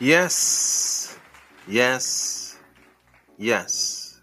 Yes, 0.00 1.18
yes, 1.66 2.56
yes. 3.36 4.20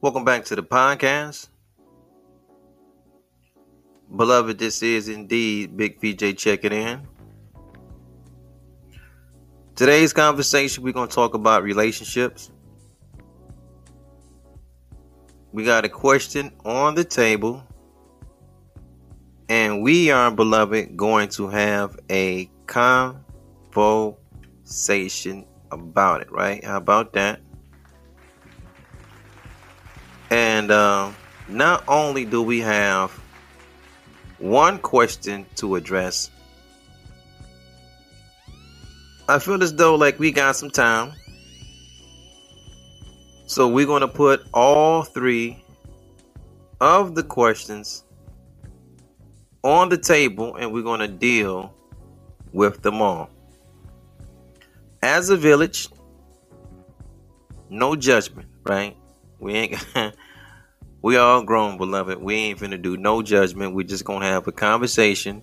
Welcome 0.00 0.24
back 0.24 0.46
to 0.46 0.56
the 0.56 0.62
podcast. 0.62 1.48
Beloved, 4.16 4.58
this 4.58 4.82
is 4.82 5.10
indeed 5.10 5.76
Big 5.76 6.00
VJ 6.00 6.38
checking 6.38 6.72
in. 6.72 7.06
Today's 9.76 10.14
conversation, 10.14 10.82
we're 10.82 10.94
going 10.94 11.10
to 11.10 11.14
talk 11.14 11.34
about 11.34 11.62
relationships. 11.62 12.50
We 15.52 15.62
got 15.62 15.84
a 15.84 15.90
question 15.90 16.52
on 16.64 16.94
the 16.94 17.04
table, 17.04 17.62
and 19.50 19.82
we 19.82 20.10
are, 20.10 20.30
beloved, 20.30 20.96
going 20.96 21.28
to 21.30 21.48
have 21.48 21.98
a 22.08 22.50
convo 22.64 24.16
conversation 24.68 25.46
about 25.72 26.20
it, 26.20 26.30
right? 26.30 26.62
How 26.62 26.76
about 26.76 27.14
that? 27.14 27.40
And 30.30 30.70
uh, 30.70 31.10
not 31.48 31.84
only 31.88 32.26
do 32.26 32.42
we 32.42 32.60
have 32.60 33.10
one 34.38 34.78
question 34.78 35.46
to 35.56 35.76
address, 35.76 36.30
I 39.26 39.38
feel 39.38 39.62
as 39.62 39.74
though 39.74 39.94
like 39.94 40.18
we 40.18 40.32
got 40.32 40.54
some 40.56 40.70
time. 40.70 41.14
So 43.46 43.68
we're 43.68 43.86
going 43.86 44.02
to 44.02 44.08
put 44.08 44.46
all 44.52 45.02
three 45.02 45.64
of 46.78 47.14
the 47.14 47.22
questions 47.22 48.04
on 49.64 49.88
the 49.88 49.96
table 49.96 50.56
and 50.56 50.74
we're 50.74 50.82
going 50.82 51.00
to 51.00 51.08
deal 51.08 51.72
with 52.52 52.82
them 52.82 53.00
all 53.00 53.30
as 55.02 55.30
a 55.30 55.36
village, 55.36 55.88
no 57.70 57.96
judgment, 57.96 58.48
right? 58.64 58.96
We 59.38 59.54
ain't 59.54 59.86
we 61.02 61.16
all 61.16 61.42
grown, 61.42 61.76
beloved. 61.76 62.18
We 62.18 62.34
ain't 62.34 62.58
finna 62.58 62.80
do 62.80 62.96
no 62.96 63.22
judgment. 63.22 63.74
We're 63.74 63.86
just 63.86 64.04
gonna 64.04 64.26
have 64.26 64.46
a 64.48 64.52
conversation 64.52 65.42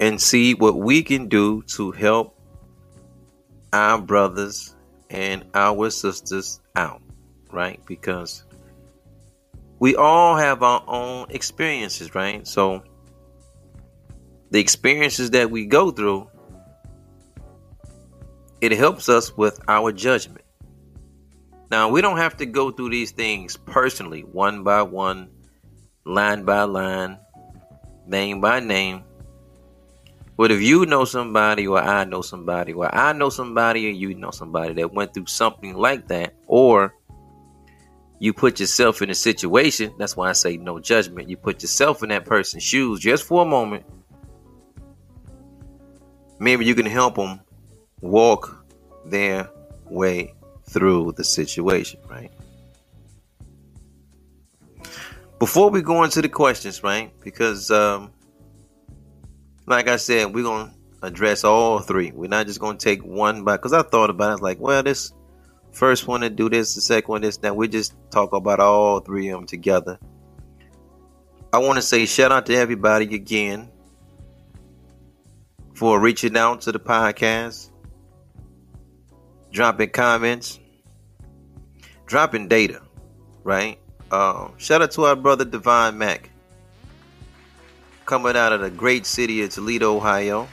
and 0.00 0.20
see 0.20 0.54
what 0.54 0.76
we 0.76 1.02
can 1.02 1.28
do 1.28 1.62
to 1.62 1.90
help 1.92 2.38
our 3.72 4.00
brothers 4.00 4.74
and 5.10 5.44
our 5.54 5.90
sisters 5.90 6.60
out, 6.76 7.02
right? 7.50 7.80
Because 7.86 8.44
we 9.78 9.96
all 9.96 10.36
have 10.36 10.62
our 10.62 10.82
own 10.86 11.26
experiences, 11.30 12.14
right? 12.14 12.46
So 12.46 12.82
the 14.50 14.60
experiences 14.60 15.30
that 15.30 15.50
we 15.50 15.66
go 15.66 15.90
through 15.90 16.28
it 18.64 18.72
helps 18.72 19.08
us 19.08 19.36
with 19.36 19.60
our 19.68 19.92
judgment. 19.92 20.44
Now, 21.70 21.90
we 21.90 22.00
don't 22.00 22.16
have 22.16 22.36
to 22.38 22.46
go 22.46 22.70
through 22.70 22.90
these 22.90 23.10
things 23.10 23.56
personally, 23.56 24.22
one 24.22 24.62
by 24.62 24.82
one, 24.82 25.28
line 26.04 26.44
by 26.44 26.62
line, 26.62 27.18
name 28.06 28.40
by 28.40 28.60
name. 28.60 29.02
But 30.36 30.50
if 30.50 30.62
you 30.62 30.86
know 30.86 31.04
somebody, 31.04 31.66
or 31.66 31.78
I 31.78 32.04
know 32.04 32.22
somebody, 32.22 32.72
or 32.72 32.92
I 32.92 33.12
know 33.12 33.28
somebody, 33.28 33.88
or 33.88 33.90
you 33.90 34.14
know 34.14 34.30
somebody 34.30 34.74
that 34.74 34.92
went 34.92 35.14
through 35.14 35.26
something 35.26 35.74
like 35.74 36.08
that, 36.08 36.34
or 36.46 36.94
you 38.18 38.32
put 38.32 38.60
yourself 38.60 39.02
in 39.02 39.10
a 39.10 39.14
situation, 39.14 39.92
that's 39.98 40.16
why 40.16 40.30
I 40.30 40.32
say 40.32 40.56
no 40.56 40.80
judgment. 40.80 41.28
You 41.28 41.36
put 41.36 41.62
yourself 41.62 42.02
in 42.02 42.08
that 42.08 42.24
person's 42.24 42.62
shoes 42.62 43.00
just 43.00 43.24
for 43.24 43.42
a 43.42 43.44
moment. 43.44 43.84
Maybe 46.38 46.64
you 46.64 46.74
can 46.74 46.86
help 46.86 47.14
them 47.16 47.40
walk 48.04 48.64
their 49.06 49.48
way 49.86 50.34
through 50.68 51.12
the 51.16 51.24
situation, 51.24 52.00
right? 52.08 52.30
Before 55.38 55.70
we 55.70 55.82
go 55.82 56.04
into 56.04 56.22
the 56.22 56.28
questions, 56.28 56.82
right? 56.82 57.12
Because, 57.20 57.70
um, 57.70 58.12
like 59.66 59.88
I 59.88 59.96
said, 59.96 60.34
we're 60.34 60.44
going 60.44 60.68
to 60.68 60.74
address 61.06 61.44
all 61.44 61.80
three. 61.80 62.12
We're 62.12 62.28
not 62.28 62.46
just 62.46 62.60
going 62.60 62.76
to 62.76 62.84
take 62.84 63.02
one 63.02 63.42
by, 63.42 63.56
because 63.56 63.72
I 63.72 63.82
thought 63.82 64.10
about 64.10 64.26
it. 64.26 64.28
I 64.28 64.32
was 64.32 64.42
like, 64.42 64.60
well, 64.60 64.82
this 64.82 65.12
first 65.72 66.06
one 66.06 66.20
to 66.20 66.30
do 66.30 66.48
this, 66.48 66.74
the 66.74 66.80
second 66.80 67.10
one, 67.10 67.22
this, 67.22 67.38
that. 67.38 67.56
We 67.56 67.68
just 67.68 67.94
talk 68.10 68.32
about 68.32 68.60
all 68.60 69.00
three 69.00 69.28
of 69.28 69.38
them 69.38 69.46
together. 69.46 69.98
I 71.52 71.58
want 71.58 71.76
to 71.76 71.82
say 71.82 72.04
shout 72.06 72.32
out 72.32 72.46
to 72.46 72.54
everybody 72.54 73.14
again 73.14 73.70
for 75.74 76.00
reaching 76.00 76.36
out 76.36 76.62
to 76.62 76.72
the 76.72 76.80
podcast 76.80 77.70
dropping 79.54 79.90
comments, 79.90 80.58
dropping 82.06 82.48
data, 82.48 82.82
right? 83.44 83.78
Uh, 84.10 84.48
shout 84.58 84.82
out 84.82 84.90
to 84.90 85.04
our 85.04 85.14
brother 85.14 85.44
Divine 85.44 85.96
Mac, 85.96 86.28
coming 88.04 88.36
out 88.36 88.52
of 88.52 88.60
the 88.60 88.70
great 88.70 89.06
city 89.06 89.42
of 89.42 89.50
Toledo, 89.50 89.96
Ohio, 89.96 90.48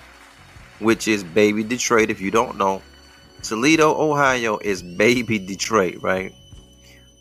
which 0.79 1.07
is 1.07 1.23
baby 1.23 1.63
Detroit. 1.63 2.11
If 2.11 2.21
you 2.21 2.29
don't 2.29 2.57
know, 2.57 2.83
Toledo, 3.41 3.91
Ohio 3.99 4.59
is 4.59 4.83
baby 4.83 5.39
Detroit, 5.39 5.97
right? 6.03 6.31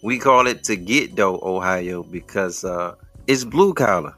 We 0.02 0.18
call 0.18 0.46
it 0.46 0.62
to 0.64 0.76
get 0.76 1.16
though 1.16 1.40
Ohio 1.42 2.02
because 2.02 2.62
uh, 2.62 2.94
it's 3.26 3.44
blue 3.44 3.72
collar. 3.72 4.14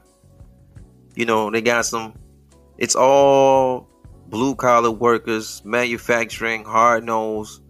You 1.15 1.25
know, 1.25 1.49
they 1.49 1.61
got 1.61 1.85
some. 1.85 2.13
It's 2.77 2.95
all 2.95 3.87
blue 4.27 4.55
collar 4.55 4.91
workers, 4.91 5.61
manufacturing, 5.65 6.63
hard 6.63 7.05
nose. 7.05 7.61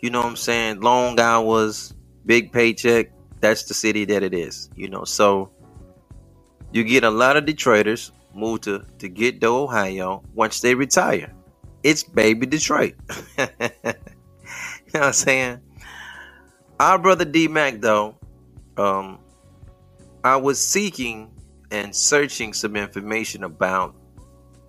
You 0.00 0.10
know 0.10 0.20
what 0.20 0.28
I'm 0.28 0.36
saying? 0.36 0.80
Long 0.80 1.18
hours, 1.18 1.94
big 2.26 2.52
paycheck. 2.52 3.10
That's 3.40 3.64
the 3.64 3.74
city 3.74 4.04
that 4.06 4.22
it 4.22 4.34
is. 4.34 4.70
You 4.76 4.88
know, 4.88 5.04
so 5.04 5.50
you 6.72 6.84
get 6.84 7.04
a 7.04 7.10
lot 7.10 7.36
of 7.36 7.44
Detroiters 7.44 8.10
move 8.34 8.62
to 8.62 8.84
to 8.98 9.08
get 9.08 9.40
to 9.40 9.46
Ohio 9.46 10.22
once 10.34 10.60
they 10.60 10.74
retire. 10.74 11.32
It's 11.82 12.02
baby 12.02 12.46
Detroit. 12.46 12.94
you 13.38 13.46
know 13.46 13.94
what 14.92 15.02
I'm 15.02 15.12
saying? 15.12 15.60
Our 16.80 16.98
brother 16.98 17.24
D 17.24 17.48
Mac 17.48 17.80
though, 17.80 18.16
um, 18.76 19.18
I 20.24 20.36
was 20.36 20.58
seeking 20.58 21.30
and 21.70 21.94
searching 21.94 22.52
some 22.52 22.76
information 22.76 23.44
about 23.44 23.94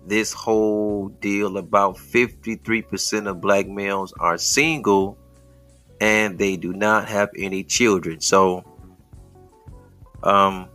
this 0.06 0.32
whole 0.32 1.08
deal 1.08 1.58
about 1.58 1.96
53% 1.96 3.28
of 3.28 3.40
black 3.40 3.66
males 3.66 4.14
are 4.20 4.38
single 4.38 5.18
and 6.00 6.38
they 6.38 6.56
do 6.56 6.72
not 6.72 7.08
have 7.08 7.30
any 7.36 7.64
children. 7.64 8.20
So, 8.20 8.64
um, 10.22 10.68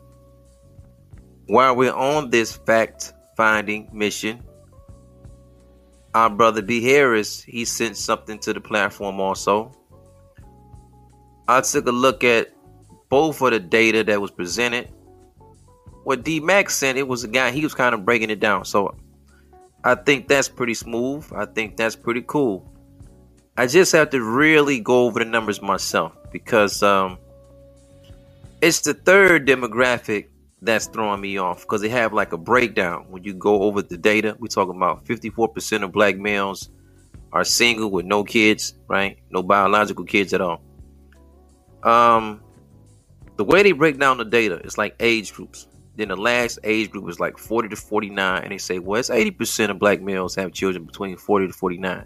while 1.47 1.75
we're 1.75 1.94
on 1.94 2.30
this 2.30 2.58
fact 2.58 3.14
finding 3.38 3.90
mission, 3.94 4.44
our 6.13 6.30
brother 6.30 6.62
B. 6.62 6.84
Harris, 6.84 7.42
he 7.42 7.63
sent 7.63 7.96
something 7.96 8.38
to 8.40 8.53
the 8.53 8.62
platform 8.62 9.22
also. 9.22 9.72
I 11.48 11.62
took 11.62 11.88
a 11.88 11.92
look 11.92 12.24
at 12.24 12.50
both 13.09 13.42
of 13.42 13.52
the 13.52 13.59
data 13.59 14.03
that 14.03 14.19
was 14.19 14.31
presented. 14.31 14.90
What 16.03 16.24
D 16.24 16.40
Max 16.40 16.75
sent, 16.75 16.98
it 16.98 17.08
was 17.08 17.24
a 17.24 17.28
guy, 17.28 17.52
he 17.52 17.63
was 17.63 17.74
kind 17.74 17.94
of 17.94 18.03
breaking 18.03 18.30
it 18.30 18.40
down. 18.40 18.66
So 18.66 18.96
I 19.84 19.96
think 19.96 20.28
that's 20.28 20.47
pretty 20.47 20.74
smooth. 20.74 21.25
I 21.36 21.46
think 21.46 21.78
that's 21.78 21.96
pretty 21.96 22.24
cool. 22.25 22.72
I 23.58 23.68
just 23.68 23.92
have 23.92 24.12
to 24.12 24.22
really 24.22 24.80
go 24.80 25.06
over 25.06 25.19
the 25.19 25.25
numbers 25.25 25.62
myself 25.62 26.14
because 26.31 26.81
um, 26.84 27.18
it's 28.62 28.81
the 28.81 28.94
third 28.94 29.47
demographic 29.47 30.28
that's 30.62 30.86
throwing 30.86 31.19
me 31.19 31.38
off 31.38 31.62
because 31.62 31.81
they 31.81 31.89
have 31.89 32.13
like 32.13 32.33
a 32.33 32.38
breakdown 32.38 33.06
when 33.10 33.24
you 33.24 33.33
go 33.33 33.63
over 33.63 33.81
the 33.81 33.98
data. 33.98 34.36
We're 34.39 34.48
talking 34.48 34.75
about 34.75 35.06
54% 35.06 35.83
of 35.83 35.92
black 35.92 36.18
males 36.18 36.69
are 37.33 37.44
single 37.44 37.89
with 37.89 38.06
no 38.06 38.24
kids, 38.24 38.75
right? 38.88 39.18
No 39.31 39.42
biological 39.42 40.06
kids 40.06 40.33
at 40.33 40.42
all. 40.42 40.62
Um, 41.83 42.42
the 43.38 43.44
way 43.44 43.63
they 43.63 43.72
break 43.72 44.00
down 44.00 44.18
the 44.18 44.25
data 44.25 44.62
is 44.63 44.78
like 44.78 44.95
age 45.00 45.33
groups. 45.33 45.68
Then 45.96 46.08
the 46.08 46.16
last 46.16 46.60
age 46.64 46.90
group 46.90 47.10
is 47.10 47.20
like 47.20 47.38
40 47.38 47.70
to 47.70 47.76
49, 47.76 48.44
and 48.44 48.52
they 48.52 48.58
say, 48.58 48.80
well, 48.80 49.00
it's 49.00 49.10
80% 49.10 49.70
of 49.70 49.80
black 49.80 50.02
males 50.02 50.36
have 50.36 50.54
children 50.54 50.86
between 50.86 51.18
40 51.18 51.48
to 51.48 51.54
49. 51.54 52.06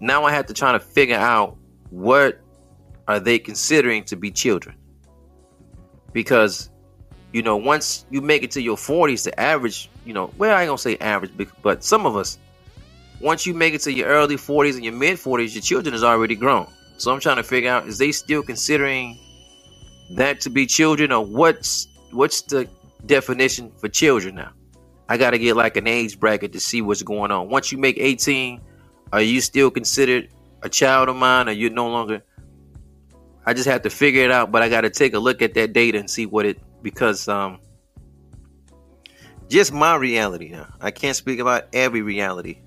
Now 0.00 0.24
I 0.24 0.32
have 0.32 0.46
to 0.46 0.54
try 0.54 0.72
to 0.72 0.80
figure 0.80 1.16
out 1.16 1.56
what 1.90 2.40
are 3.06 3.20
they 3.20 3.38
considering 3.38 4.04
to 4.04 4.16
be 4.16 4.30
children. 4.30 4.76
Because, 6.12 6.70
you 7.32 7.42
know, 7.42 7.56
once 7.56 8.04
you 8.10 8.20
make 8.20 8.42
it 8.42 8.50
to 8.52 8.62
your 8.62 8.76
40s, 8.76 9.24
the 9.24 9.38
average, 9.38 9.90
you 10.04 10.12
know, 10.12 10.32
well, 10.36 10.56
I 10.56 10.62
ain't 10.62 10.68
gonna 10.68 10.78
say 10.78 10.96
average, 10.98 11.32
but 11.62 11.84
some 11.84 12.04
of 12.04 12.16
us, 12.16 12.38
once 13.20 13.46
you 13.46 13.54
make 13.54 13.74
it 13.74 13.80
to 13.82 13.92
your 13.92 14.08
early 14.08 14.36
40s 14.36 14.74
and 14.74 14.84
your 14.84 14.94
mid 14.94 15.18
40s, 15.18 15.54
your 15.54 15.62
children 15.62 15.94
is 15.94 16.04
already 16.04 16.34
grown. 16.34 16.66
So 16.98 17.12
I'm 17.12 17.20
trying 17.20 17.36
to 17.36 17.42
figure 17.42 17.70
out 17.70 17.86
is 17.86 17.98
they 17.98 18.12
still 18.12 18.42
considering 18.42 19.18
that 20.10 20.40
to 20.42 20.50
be 20.50 20.66
children 20.66 21.12
or 21.12 21.24
what's 21.24 21.88
what's 22.10 22.42
the 22.42 22.68
definition 23.06 23.72
for 23.78 23.88
children 23.88 24.36
now. 24.36 24.52
I 25.08 25.16
got 25.16 25.30
to 25.30 25.38
get 25.38 25.56
like 25.56 25.76
an 25.76 25.86
age 25.86 26.20
bracket 26.20 26.52
to 26.52 26.60
see 26.60 26.82
what's 26.82 27.02
going 27.02 27.30
on. 27.30 27.48
Once 27.48 27.72
you 27.72 27.78
make 27.78 27.96
18, 27.98 28.60
are 29.12 29.22
you 29.22 29.40
still 29.40 29.70
considered 29.70 30.28
a 30.62 30.68
child 30.68 31.08
of 31.08 31.16
mine 31.16 31.48
or 31.48 31.52
you're 31.52 31.70
no 31.70 31.88
longer? 31.88 32.22
I 33.46 33.54
just 33.54 33.68
have 33.68 33.82
to 33.82 33.90
figure 33.90 34.22
it 34.22 34.30
out, 34.30 34.52
but 34.52 34.62
I 34.62 34.68
got 34.68 34.82
to 34.82 34.90
take 34.90 35.14
a 35.14 35.18
look 35.18 35.40
at 35.40 35.54
that 35.54 35.72
data 35.72 35.98
and 35.98 36.10
see 36.10 36.26
what 36.26 36.44
it 36.44 36.60
because 36.82 37.28
um 37.28 37.58
just 39.48 39.72
my 39.72 39.94
reality 39.94 40.50
now. 40.50 40.66
I 40.80 40.90
can't 40.90 41.16
speak 41.16 41.38
about 41.38 41.68
every 41.72 42.02
reality. 42.02 42.60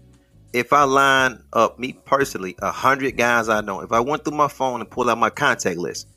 If 0.52 0.74
I 0.74 0.84
line 0.84 1.44
up 1.54 1.78
me 1.78 1.94
personally, 1.94 2.56
a 2.60 2.72
hundred 2.72 3.16
guys 3.16 3.48
I 3.48 3.62
know, 3.62 3.82
if 3.82 3.92
I 3.92 4.00
went 4.00 4.26
through 4.26 4.36
my 4.36 4.48
phone 4.48 4.82
and 4.82 4.90
pulled 4.90 5.10
out 5.10 5.18
my 5.18 5.30
contact 5.30 5.78
list 5.78 6.08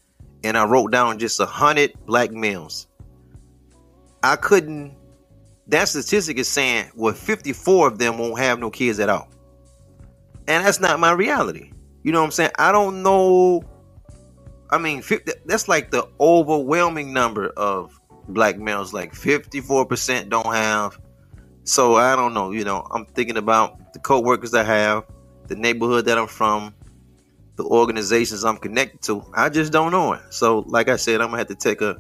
and 0.43 0.57
I 0.57 0.65
wrote 0.65 0.91
down 0.91 1.19
just 1.19 1.39
a 1.39 1.47
hundred 1.47 1.93
black 2.07 2.33
males, 2.33 2.87
I 4.25 4.37
couldn't 4.37 4.97
that 5.67 5.87
statistic 5.87 6.39
is 6.39 6.49
saying 6.49 6.91
well 6.95 7.13
54 7.13 7.89
of 7.89 7.99
them 7.99 8.17
won't 8.17 8.39
have 8.39 8.59
no 8.59 8.71
kids 8.71 8.99
at 8.99 9.11
all. 9.11 9.29
And 10.49 10.65
that's 10.65 10.81
not 10.81 10.99
my 10.99 11.13
reality. 11.13 11.73
You 12.03 12.13
know 12.13 12.21
what 12.21 12.27
i'm 12.27 12.31
saying? 12.33 12.51
I 12.59 12.73
don't 12.73 13.03
know 13.03 13.63
i 14.71 14.79
mean 14.79 15.03
50, 15.03 15.31
that's 15.45 15.69
like 15.69 15.91
the 15.91 16.09
overwhelming 16.19 17.13
number 17.13 17.49
of 17.49 18.01
black 18.29 18.57
males 18.57 18.95
like 18.95 19.13
54% 19.13 20.31
don't 20.31 20.55
have. 20.55 20.99
So 21.65 21.97
i 21.97 22.17
don't 22.17 22.33
know 22.33 22.51
you 22.51 22.65
know 22.65 22.87
i'm 22.93 23.05
thinking 23.05 23.37
about 23.37 23.93
the 23.93 23.99
co-workers 23.99 24.55
i 24.55 24.63
have 24.63 25.05
the 25.49 25.55
neighborhood 25.55 26.07
that 26.07 26.17
i'm 26.17 26.29
from 26.29 26.75
the 27.57 27.65
organizations 27.65 28.43
i'm 28.43 28.57
connected 28.57 29.03
to. 29.03 29.23
I 29.35 29.51
just 29.51 29.71
don't 29.71 29.93
know 29.93 30.15
it. 30.15 30.23
So 30.31 30.61
like 30.61 30.89
i 30.89 30.97
said 30.97 31.21
i'm 31.21 31.29
gonna 31.29 31.39
have 31.39 31.49
to 31.49 31.55
take 31.55 31.83
a 31.83 31.99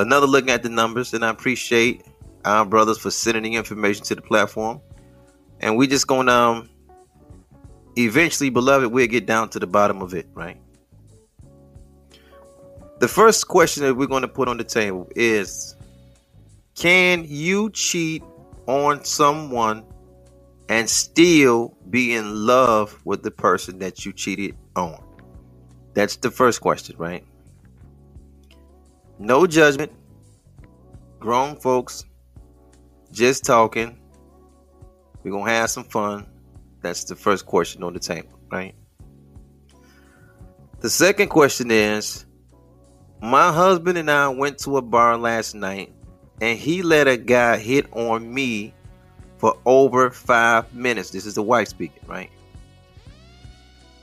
another 0.00 0.26
look 0.26 0.48
at 0.48 0.62
the 0.62 0.68
numbers 0.68 1.14
and 1.14 1.24
i 1.24 1.30
appreciate 1.30 2.04
our 2.44 2.64
brothers 2.64 2.98
for 2.98 3.10
sending 3.10 3.42
the 3.42 3.54
information 3.54 4.04
to 4.04 4.14
the 4.14 4.22
platform. 4.22 4.80
And 5.60 5.76
we 5.76 5.86
just 5.86 6.06
gonna 6.06 6.32
um 6.32 6.70
eventually, 7.96 8.50
beloved, 8.50 8.90
we'll 8.92 9.06
get 9.06 9.26
down 9.26 9.50
to 9.50 9.58
the 9.58 9.66
bottom 9.66 10.02
of 10.02 10.14
it, 10.14 10.26
right? 10.34 10.60
The 13.00 13.08
first 13.08 13.48
question 13.48 13.82
that 13.84 13.94
we're 13.94 14.06
to 14.06 14.28
put 14.28 14.48
on 14.48 14.56
the 14.56 14.64
table 14.64 15.08
is 15.16 15.76
Can 16.74 17.24
you 17.26 17.70
cheat 17.70 18.22
on 18.66 19.04
someone 19.04 19.84
and 20.68 20.88
still 20.88 21.76
be 21.90 22.14
in 22.14 22.46
love 22.46 22.98
with 23.04 23.22
the 23.22 23.30
person 23.30 23.78
that 23.80 24.06
you 24.06 24.12
cheated 24.12 24.56
on? 24.76 25.02
That's 25.94 26.16
the 26.16 26.30
first 26.30 26.60
question, 26.60 26.96
right? 26.96 27.24
No 29.20 29.46
judgment. 29.46 29.92
Grown 31.18 31.54
folks 31.56 32.06
just 33.12 33.44
talking. 33.44 34.00
We're 35.22 35.32
gonna 35.32 35.50
have 35.50 35.68
some 35.68 35.84
fun. 35.84 36.26
That's 36.80 37.04
the 37.04 37.14
first 37.14 37.44
question 37.44 37.82
on 37.82 37.92
the 37.92 38.00
table, 38.00 38.30
right? 38.50 38.74
The 40.80 40.88
second 40.88 41.28
question 41.28 41.70
is 41.70 42.24
My 43.20 43.52
husband 43.52 43.98
and 43.98 44.10
I 44.10 44.28
went 44.28 44.56
to 44.60 44.78
a 44.78 44.82
bar 44.82 45.18
last 45.18 45.54
night 45.54 45.92
and 46.40 46.58
he 46.58 46.80
let 46.80 47.06
a 47.06 47.18
guy 47.18 47.58
hit 47.58 47.92
on 47.92 48.32
me 48.32 48.72
for 49.36 49.54
over 49.66 50.10
five 50.10 50.72
minutes. 50.72 51.10
This 51.10 51.26
is 51.26 51.34
the 51.34 51.42
wife 51.42 51.68
speaking, 51.68 52.02
right? 52.06 52.30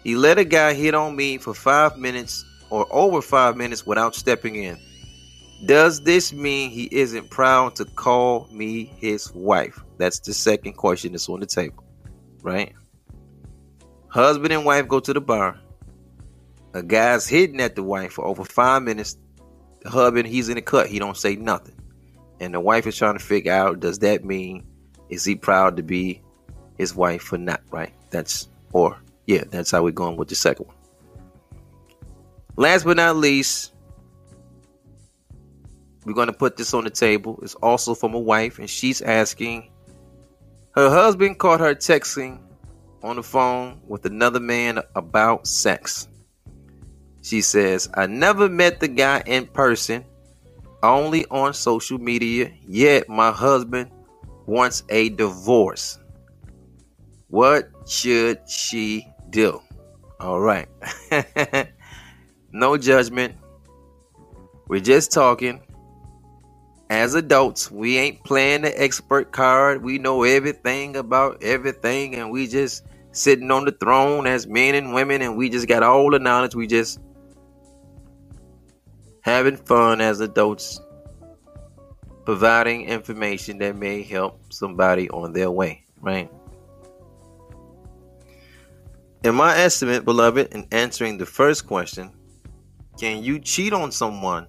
He 0.04 0.16
let 0.16 0.38
a 0.38 0.46
guy 0.46 0.76
hit 0.76 0.94
on 0.94 1.16
me 1.16 1.40
for 1.40 1.56
five 1.56 1.98
minutes 1.98 2.46
or 2.70 2.86
over 2.92 3.20
five 3.24 3.58
minutes 3.58 3.84
without 3.84 4.14
stepping 4.14 4.58
in. 4.58 4.78
Does 5.66 6.02
this 6.02 6.32
mean 6.32 6.70
he 6.70 6.88
isn't 6.92 7.30
proud 7.30 7.76
to 7.78 7.86
call 7.86 8.48
me 8.52 8.86
his 8.98 9.34
wife? 9.34 9.84
That's 9.98 10.20
the 10.20 10.34
second 10.34 10.74
question 10.74 11.14
that's 11.14 11.28
on 11.30 11.40
the 11.40 11.46
table, 11.48 11.84
right? 12.44 12.74
Husband 14.10 14.54
and 14.54 14.66
wife 14.66 14.88
go 14.88 15.00
to 15.00 15.14
the 15.14 15.22
bar. 15.22 15.60
A 16.74 16.84
guy's 16.84 17.28
hitting 17.28 17.60
at 17.60 17.76
the 17.76 17.84
wife 17.84 18.14
for 18.14 18.26
over 18.26 18.46
five 18.46 18.84
minutes. 18.84 19.18
The 19.82 19.90
husband, 19.90 20.28
he's 20.28 20.50
in 20.50 20.56
the 20.56 20.62
cut. 20.62 20.88
He 20.88 21.00
don't 21.00 21.18
say 21.18 21.36
nothing. 21.36 21.76
And 22.40 22.54
the 22.54 22.60
wife 22.60 22.86
is 22.86 22.96
trying 22.96 23.18
to 23.18 23.24
figure 23.24 23.52
out, 23.54 23.80
does 23.80 24.00
that 24.00 24.24
mean 24.24 24.64
is 25.10 25.26
he 25.26 25.36
proud 25.36 25.78
to 25.78 25.84
be 25.84 26.22
his 26.78 26.96
wife 26.96 27.32
or 27.34 27.38
not, 27.38 27.62
right? 27.72 27.94
That's 28.12 28.48
or 28.74 28.98
yeah, 29.26 29.44
that's 29.50 29.72
how 29.72 29.84
we're 29.84 29.92
going 29.92 30.18
with 30.18 30.30
the 30.30 30.36
second 30.36 30.68
one. 30.68 30.76
Last 32.56 32.86
but 32.86 32.98
not 32.98 33.16
least, 33.16 33.74
we're 36.08 36.14
going 36.14 36.28
to 36.28 36.34
put 36.34 36.56
this 36.56 36.74
on 36.74 36.86
the 36.86 36.90
table. 36.90 37.38
It's 37.44 37.56
also 37.56 37.94
from 37.94 38.14
a 38.14 38.20
wife, 38.20 38.60
and 38.60 38.70
she's 38.70 39.02
asking 39.02 39.70
her 40.72 40.90
husband 40.90 41.38
caught 41.38 41.60
her 41.60 41.76
texting 41.76 42.40
on 43.04 43.18
the 43.18 43.24
phone 43.24 43.82
with 43.86 44.06
another 44.06 44.40
man 44.40 44.80
about 44.96 45.46
sex. 45.46 46.08
She 47.24 47.42
says, 47.42 47.90
I 47.94 48.08
never 48.08 48.48
met 48.48 48.80
the 48.80 48.88
guy 48.88 49.22
in 49.26 49.48
person, 49.48 50.06
only 50.82 51.26
on 51.26 51.54
social 51.54 51.98
media, 51.98 52.54
yet 52.66 53.10
my 53.10 53.32
husband 53.32 53.92
wants 54.46 54.84
a 54.88 55.10
divorce. 55.10 56.00
What 57.28 57.70
should 57.86 58.50
she 58.50 59.06
do? 59.30 59.60
All 60.22 60.40
right. 60.40 60.70
no 62.54 62.78
judgment. 62.78 63.36
We're 64.70 64.80
just 64.80 65.12
talking 65.12 65.62
as 66.90 67.16
adults, 67.16 67.70
we 67.70 67.98
ain't 67.98 68.24
playing 68.24 68.62
the 68.62 68.82
expert 68.82 69.32
card. 69.32 69.84
We 69.84 69.98
know 69.98 70.24
everything 70.24 70.96
about 70.96 71.44
everything, 71.44 72.16
and 72.16 72.32
we 72.32 72.48
just 72.48 72.86
sitting 73.12 73.52
on 73.52 73.66
the 73.66 73.72
throne 73.74 74.26
as 74.26 74.48
men 74.48 74.76
and 74.76 74.94
women, 74.94 75.22
and 75.22 75.36
we 75.36 75.50
just 75.50 75.68
got 75.68 75.84
all 75.84 76.10
the 76.10 76.20
knowledge. 76.20 76.56
We 76.56 76.68
just 76.68 77.00
having 79.22 79.58
fun 79.58 80.00
as 80.00 80.22
adults, 80.22 80.80
providing 82.24 82.86
information 82.86 83.58
that 83.58 83.76
may 83.76 84.02
help 84.02 84.40
somebody 84.54 85.10
on 85.10 85.34
their 85.34 85.52
way, 85.52 85.84
right? 86.00 86.32
In 89.24 89.36
my 89.36 89.58
estimate, 89.58 90.06
beloved, 90.06 90.54
in 90.54 90.66
answering 90.72 91.18
the 91.18 91.26
first 91.26 91.68
question, 91.68 92.12
can 92.98 93.22
you 93.22 93.40
cheat 93.40 93.74
on 93.74 93.92
someone 93.92 94.48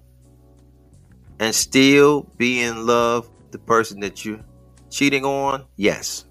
and 1.39 1.55
still 1.55 2.23
be 2.37 2.61
in 2.61 2.85
love 2.85 3.29
the 3.51 3.59
person 3.59 3.99
that 4.01 4.23
you're 4.25 4.43
cheating 4.89 5.25
on? 5.25 5.65
Yes. 5.75 6.25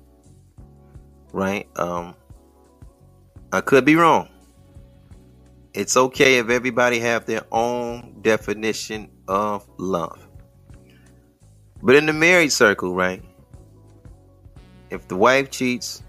Right? 1.32 1.68
Um 1.76 2.14
I 3.52 3.60
could 3.60 3.84
be 3.84 3.96
wrong. 3.96 4.28
It's 5.72 5.96
okay 5.96 6.38
if 6.38 6.50
everybody 6.50 6.98
have 7.00 7.24
their 7.24 7.42
own 7.52 8.20
definition 8.20 9.10
of 9.26 9.66
love. 9.78 10.26
But 11.82 11.94
in 11.94 12.06
the 12.06 12.12
married 12.12 12.52
circle, 12.52 12.94
right? 12.94 13.22
If 14.90 15.06
the 15.08 15.16
wife 15.16 15.50
cheats 15.50 16.02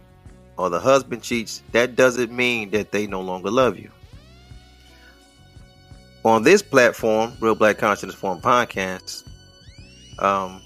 or 0.58 0.70
the 0.70 0.80
husband 0.80 1.22
cheats, 1.22 1.62
that 1.72 1.96
doesn't 1.96 2.32
mean 2.32 2.72
that 2.72 2.92
they 2.92 3.08
no 3.08 3.22
longer 3.22 3.52
love 3.52 3.78
you 3.78 3.92
on 6.26 6.44
this 6.44 6.62
platform, 6.62 7.34
Real 7.40 7.56
Black 7.56 7.78
Consciousness 7.78 8.16
Forum 8.16 8.42
Podcast, 8.42 9.28
um, 10.20 10.62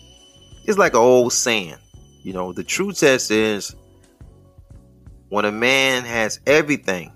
it's 0.65 0.77
like 0.77 0.93
an 0.93 0.99
old 0.99 1.33
saying. 1.33 1.75
You 2.23 2.33
know, 2.33 2.53
the 2.53 2.63
true 2.63 2.91
test 2.91 3.31
is 3.31 3.75
when 5.29 5.45
a 5.45 5.51
man 5.51 6.05
has 6.05 6.39
everything, 6.47 7.11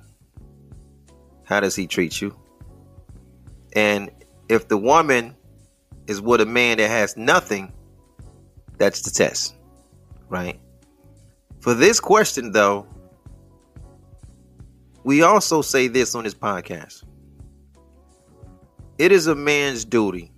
how 1.44 1.60
does 1.60 1.76
he 1.76 1.88
treat 1.88 2.22
you? 2.22 2.36
And 3.74 4.12
if 4.50 4.68
the 4.68 4.78
woman 4.78 5.36
is 6.08 6.22
with 6.22 6.42
a 6.42 6.46
man 6.46 6.78
that 6.78 6.90
has 6.90 7.16
nothing, 7.16 7.72
that's 8.78 9.02
the 9.02 9.12
test, 9.12 9.56
right? 10.30 10.60
For 11.62 11.74
this 11.74 12.00
question, 12.00 12.52
though, 12.52 12.86
we 15.04 15.22
also 15.22 15.62
say 15.62 15.88
this 15.88 16.16
on 16.16 16.26
this 16.26 16.34
podcast 16.34 17.04
it 18.98 19.12
is 19.12 19.28
a 19.28 19.36
man's 19.36 19.86
duty. 19.86 20.32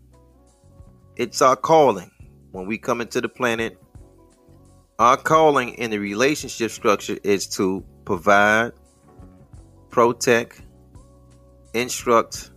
It's 1.16 1.42
our 1.42 1.56
calling 1.56 2.12
when 2.52 2.66
we 2.66 2.78
come 2.78 3.02
into 3.02 3.22
the 3.22 3.30
planet. 3.30 3.78
Our 4.98 5.16
calling 5.16 5.76
in 5.76 5.92
the 5.92 6.00
relationship 6.00 6.72
structure 6.72 7.18
is 7.24 7.48
to 7.56 7.86
provide, 8.04 8.74
protect, 9.90 10.62
instruct, 11.74 12.52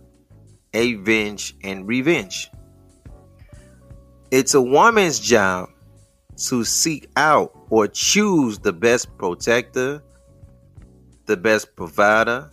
avenge, 0.73 1.55
and 1.63 1.87
revenge. 1.87 2.51
It's 4.29 4.53
a 4.55 4.61
woman's 4.61 5.19
job 5.19 5.69
to 6.47 6.65
seek 6.65 7.09
out 7.15 7.55
or 7.69 7.87
choose 7.87 8.59
the 8.59 8.73
best 8.73 9.15
protector, 9.17 10.03
the 11.27 11.37
best 11.37 11.75
provider, 11.75 12.49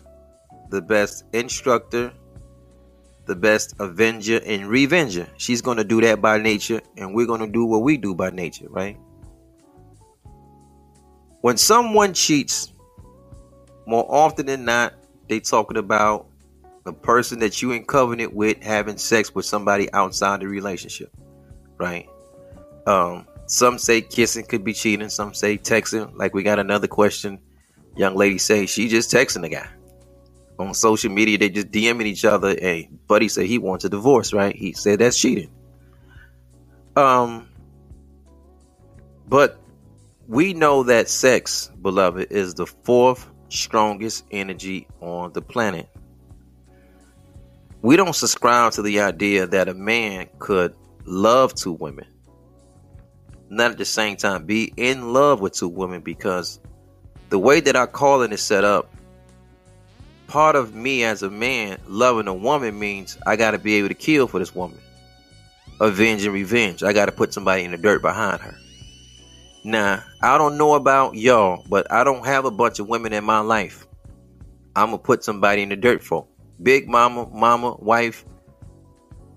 the 0.68 0.82
best 0.82 1.24
instructor, 1.32 2.12
the 3.30 3.36
best 3.36 3.74
avenger 3.78 4.40
and 4.44 4.66
revenger. 4.66 5.28
She's 5.38 5.62
going 5.62 5.76
to 5.78 5.84
do 5.84 6.00
that 6.02 6.20
by 6.20 6.38
nature, 6.38 6.80
and 6.96 7.14
we're 7.14 7.26
going 7.26 7.40
to 7.40 7.46
do 7.46 7.64
what 7.64 7.82
we 7.82 7.96
do 7.96 8.14
by 8.14 8.30
nature, 8.30 8.66
right? 8.68 8.98
when 11.40 11.56
someone 11.56 12.12
cheats, 12.14 12.72
more 13.86 14.06
often 14.08 14.46
than 14.46 14.64
not, 14.64 14.94
they 15.28 15.40
talking 15.40 15.76
about 15.76 16.26
a 16.86 16.92
person 16.92 17.38
that 17.40 17.62
you 17.62 17.72
in 17.72 17.84
covenant 17.84 18.34
with 18.34 18.62
having 18.62 18.98
sex 18.98 19.34
with 19.34 19.44
somebody 19.44 19.92
outside 19.92 20.40
the 20.40 20.48
relationship, 20.48 21.10
right? 21.78 22.08
Um, 22.86 23.26
some 23.46 23.78
say 23.78 24.00
kissing 24.00 24.44
could 24.44 24.64
be 24.64 24.72
cheating. 24.72 25.08
Some 25.08 25.34
say 25.34 25.58
texting. 25.58 26.12
Like 26.16 26.34
we 26.34 26.42
got 26.42 26.58
another 26.58 26.88
question. 26.88 27.38
Young 27.96 28.16
lady 28.16 28.38
say 28.38 28.66
she 28.66 28.88
just 28.88 29.10
texting 29.10 29.42
the 29.42 29.48
guy 29.48 29.68
on 30.60 30.74
social 30.74 31.10
media. 31.10 31.38
They 31.38 31.48
just 31.48 31.70
DMing 31.70 32.06
each 32.06 32.24
other. 32.24 32.50
Hey, 32.50 32.90
buddy 33.06 33.28
said 33.28 33.46
he 33.46 33.58
wants 33.58 33.84
a 33.84 33.88
divorce, 33.88 34.32
right? 34.32 34.54
He 34.54 34.72
said 34.72 34.98
that's 34.98 35.18
cheating. 35.18 35.50
Um, 36.96 37.48
but 39.28 39.60
we 40.28 40.52
know 40.52 40.82
that 40.84 41.08
sex, 41.08 41.70
beloved, 41.80 42.30
is 42.30 42.54
the 42.54 42.66
fourth 42.66 43.28
strongest 43.48 44.24
energy 44.30 44.86
on 45.00 45.32
the 45.32 45.42
planet. 45.42 45.88
We 47.82 47.96
don't 47.96 48.14
subscribe 48.14 48.72
to 48.72 48.82
the 48.82 49.00
idea 49.00 49.46
that 49.46 49.68
a 49.68 49.74
man 49.74 50.28
could 50.38 50.74
love 51.04 51.54
two 51.54 51.72
women, 51.72 52.06
not 53.48 53.72
at 53.72 53.78
the 53.78 53.84
same 53.84 54.16
time 54.16 54.44
be 54.44 54.72
in 54.76 55.12
love 55.12 55.40
with 55.40 55.54
two 55.54 55.68
women 55.68 56.02
because 56.02 56.60
the 57.30 57.38
way 57.38 57.60
that 57.60 57.76
our 57.76 57.86
calling 57.86 58.32
is 58.32 58.42
set 58.42 58.64
up, 58.64 58.94
part 60.30 60.54
of 60.54 60.76
me 60.76 61.02
as 61.02 61.24
a 61.24 61.28
man 61.28 61.76
loving 61.88 62.28
a 62.28 62.34
woman 62.34 62.78
means 62.78 63.18
I 63.26 63.34
got 63.34 63.50
to 63.50 63.58
be 63.58 63.74
able 63.74 63.88
to 63.88 63.94
kill 63.94 64.28
for 64.28 64.38
this 64.38 64.54
woman. 64.54 64.78
Avenge 65.80 66.24
and 66.24 66.32
revenge. 66.32 66.84
I 66.84 66.92
got 66.92 67.06
to 67.06 67.12
put 67.12 67.34
somebody 67.34 67.64
in 67.64 67.72
the 67.72 67.76
dirt 67.76 68.00
behind 68.00 68.40
her. 68.40 68.56
Now, 69.64 70.04
I 70.22 70.38
don't 70.38 70.56
know 70.56 70.74
about 70.74 71.16
y'all, 71.16 71.64
but 71.68 71.90
I 71.90 72.04
don't 72.04 72.24
have 72.24 72.44
a 72.44 72.50
bunch 72.50 72.78
of 72.78 72.88
women 72.88 73.12
in 73.12 73.24
my 73.24 73.40
life. 73.40 73.88
I'm 74.76 74.92
to 74.92 74.98
put 74.98 75.24
somebody 75.24 75.62
in 75.62 75.68
the 75.68 75.76
dirt 75.76 76.00
for. 76.00 76.28
Big 76.62 76.88
mama, 76.88 77.28
mama, 77.32 77.74
wife. 77.80 78.24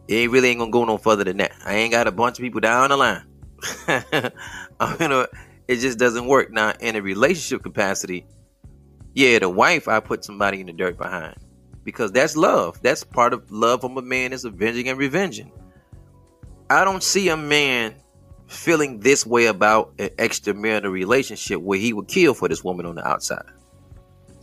It 0.07 0.29
really 0.29 0.49
ain't 0.49 0.59
to 0.59 0.69
go 0.69 0.85
no 0.85 0.99
further 0.99 1.23
than 1.23 1.37
that. 1.37 1.53
I 1.65 1.73
ain't 1.73 1.91
got 1.91 2.07
a 2.07 2.11
bunch 2.11 2.37
of 2.37 2.43
people 2.43 2.61
down 2.61 2.89
the 2.89 2.97
line. 2.97 3.23
I'm 4.79 4.97
gonna, 4.97 5.27
it 5.67 5.77
just 5.77 5.97
doesn't 5.97 6.27
work. 6.27 6.51
Now, 6.51 6.73
in 6.79 6.95
a 6.95 7.01
relationship 7.01 7.63
capacity, 7.63 8.27
yeah, 9.13 9.39
the 9.39 9.49
wife, 9.49 9.87
I 9.87 9.99
put 9.99 10.25
somebody 10.25 10.59
in 10.59 10.67
the 10.67 10.73
dirt 10.73 10.97
behind 10.97 11.35
because 11.83 12.11
that's 12.11 12.35
love. 12.35 12.81
That's 12.81 13.03
part 13.03 13.33
of 13.33 13.51
love 13.51 13.81
from 13.81 13.97
a 13.97 14.01
man 14.01 14.33
is 14.33 14.45
avenging 14.45 14.89
and 14.89 14.97
revenging. 14.97 15.51
I 16.69 16.83
don't 16.83 17.03
see 17.03 17.29
a 17.29 17.37
man 17.37 17.95
feeling 18.47 18.99
this 18.99 19.25
way 19.25 19.45
about 19.45 19.93
an 19.99 20.09
extramarital 20.09 20.91
relationship 20.91 21.61
where 21.61 21.79
he 21.79 21.93
would 21.93 22.07
kill 22.07 22.33
for 22.33 22.47
this 22.47 22.63
woman 22.63 22.85
on 22.85 22.95
the 22.95 23.07
outside. 23.07 23.45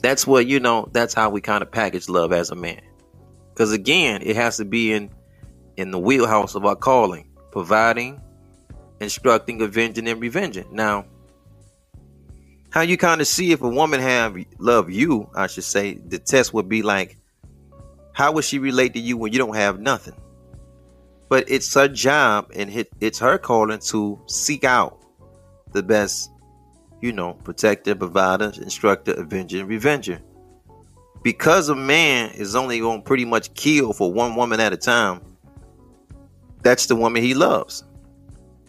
That's 0.03 0.27
what 0.27 0.47
you 0.47 0.61
know. 0.61 0.89
That's 0.93 1.15
how 1.15 1.31
we 1.31 1.41
kind 1.41 1.63
of 1.63 1.71
package 1.71 2.09
love 2.09 2.33
as 2.33 2.51
a 2.51 2.55
man. 2.55 2.81
Because 3.53 3.73
again, 3.73 4.23
it 4.23 4.37
has 4.37 4.57
to 4.59 4.65
be 4.65 4.93
in 4.93 5.11
in 5.77 5.91
the 5.91 5.99
wheelhouse 5.99 6.55
of 6.55 6.65
our 6.65 6.77
calling, 6.77 7.31
providing, 7.51 8.21
instructing, 9.01 9.61
avenging, 9.63 10.09
and 10.09 10.21
revenging. 10.21 10.67
Now, 10.73 11.07
how 12.71 12.83
you 12.83 12.97
kind 12.97 13.21
of 13.21 13.27
see 13.27 13.53
if 13.53 13.63
a 13.63 13.69
woman 13.69 14.01
have 14.01 14.37
love 14.59 14.91
you, 14.91 15.29
I 15.35 15.49
should 15.49 15.65
say, 15.65 15.95
the 15.95 16.19
test 16.19 16.55
would 16.55 16.69
be 16.69 16.83
like, 16.83 17.19
how 18.13 18.33
would 18.33 18.45
she 18.45 18.59
relate 18.59 18.95
to 18.95 19.01
you 19.01 19.17
when 19.17 19.33
you 19.33 19.39
don't 19.39 19.57
have 19.57 19.81
nothing? 19.81 20.15
But 21.29 21.51
it's 21.51 21.73
her 21.75 21.89
job 21.89 22.51
and 22.55 22.87
it's 23.01 23.19
her 23.19 23.39
calling 23.39 23.79
to 23.81 24.21
seek 24.27 24.65
out 24.65 25.01
the 25.73 25.83
best, 25.83 26.31
you 27.01 27.13
know, 27.13 27.35
protector, 27.35 27.95
provider, 27.95 28.53
instructor, 28.57 29.15
avenger, 29.15 29.65
revenger. 29.65 30.21
Because 31.23 31.69
a 31.69 31.75
man 31.75 32.33
is 32.33 32.57
only 32.57 32.81
going 32.81 33.03
to 33.03 33.05
pretty 33.05 33.25
much 33.25 33.53
kill 33.55 33.93
for 33.93 34.13
one 34.13 34.35
woman 34.37 34.59
at 34.59 34.73
a 34.73 34.77
time, 34.77 35.21
that's 36.63 36.87
the 36.87 36.97
woman 36.97 37.23
he 37.23 37.35
loves. 37.35 37.85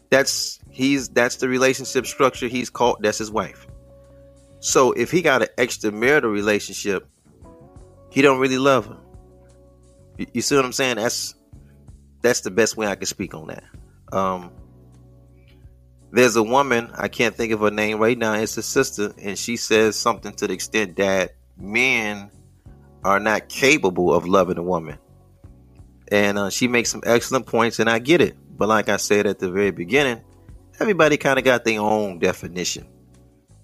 That's 0.10 0.60
he's 0.70 1.08
that's 1.10 1.38
the 1.38 1.48
relationship 1.48 2.06
structure 2.06 2.48
he's 2.48 2.70
called. 2.70 2.98
That's 3.02 3.18
his 3.18 3.32
wife. 3.32 3.68
So 4.62 4.92
if 4.92 5.10
he 5.10 5.24
got 5.24 5.42
an 5.42 5.48
extramarital 5.58 6.32
relationship, 6.32 7.10
he 8.12 8.22
don't 8.22 8.40
really 8.40 8.60
love 8.60 8.86
her. 8.86 8.98
You, 10.34 10.42
see 10.42 10.56
what 10.56 10.64
I'm 10.64 10.72
saying? 10.72 10.98
That's 10.98 11.34
that's 12.22 12.42
the 12.42 12.52
best 12.52 12.78
way 12.78 12.86
I 12.86 12.94
can 12.94 13.08
speak 13.08 13.34
on 13.34 13.48
that. 13.48 13.64
Um, 14.12 14.52
there's 16.12 16.36
a 16.36 16.44
woman 16.44 16.92
I 16.96 17.08
can't 17.08 17.36
think 17.36 17.52
of 17.54 17.62
her 17.62 17.72
name 17.72 17.98
right 17.98 18.16
now. 18.16 18.34
It's 18.34 18.56
a 18.58 18.62
sister, 18.62 19.14
and 19.18 19.38
she 19.38 19.58
says 19.58 19.96
something 19.96 20.32
to 20.34 20.48
the 20.48 20.54
extent 20.54 20.98
that 20.98 21.36
men 21.58 22.30
are 23.04 23.20
not 23.20 23.50
capable 23.50 24.14
of 24.14 24.28
loving 24.28 24.60
a 24.60 24.64
woman, 24.64 25.00
and 26.12 26.38
uh, 26.38 26.50
she 26.52 26.68
makes 26.68 26.92
some 26.92 27.02
excellent 27.04 27.48
points, 27.48 27.80
and 27.80 27.90
I 27.90 27.98
get 27.98 28.22
it. 28.22 28.38
But 28.56 28.70
like 28.70 28.90
I 28.90 28.98
said 28.98 29.26
at 29.26 29.40
the 29.40 29.50
very 29.50 29.72
beginning, 29.72 30.22
everybody 30.80 31.18
kind 31.18 31.40
of 31.40 31.46
got 31.46 31.66
their 31.66 31.80
own 31.80 32.20
definition 32.20 32.86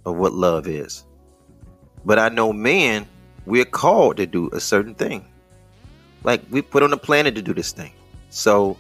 of 0.08 0.16
what 0.16 0.34
love 0.34 0.68
is. 0.68 1.06
But 2.06 2.18
I 2.18 2.30
know 2.30 2.54
men, 2.54 3.06
we're 3.46 3.66
called 3.66 4.18
to 4.18 4.26
do 4.26 4.50
a 4.54 4.60
certain 4.60 4.96
thing. 4.96 5.26
Like 6.24 6.42
we 6.50 6.62
put 6.62 6.82
on 6.82 6.92
the 6.92 6.98
planet 6.98 7.36
to 7.36 7.42
do 7.42 7.54
this 7.54 7.74
thing. 7.74 7.92
So 8.30 8.78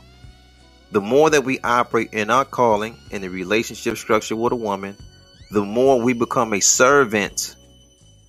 the 0.91 1.01
more 1.01 1.29
that 1.29 1.43
we 1.43 1.59
operate 1.59 2.13
in 2.13 2.29
our 2.29 2.45
calling 2.45 2.95
in 3.11 3.21
the 3.21 3.29
relationship 3.29 3.97
structure 3.97 4.37
with 4.37 4.53
a 4.53 4.55
woman, 4.55 4.95
the 5.51 5.65
more 5.65 6.01
we 6.01 6.13
become 6.13 6.53
a 6.53 6.61
servant 6.61 7.55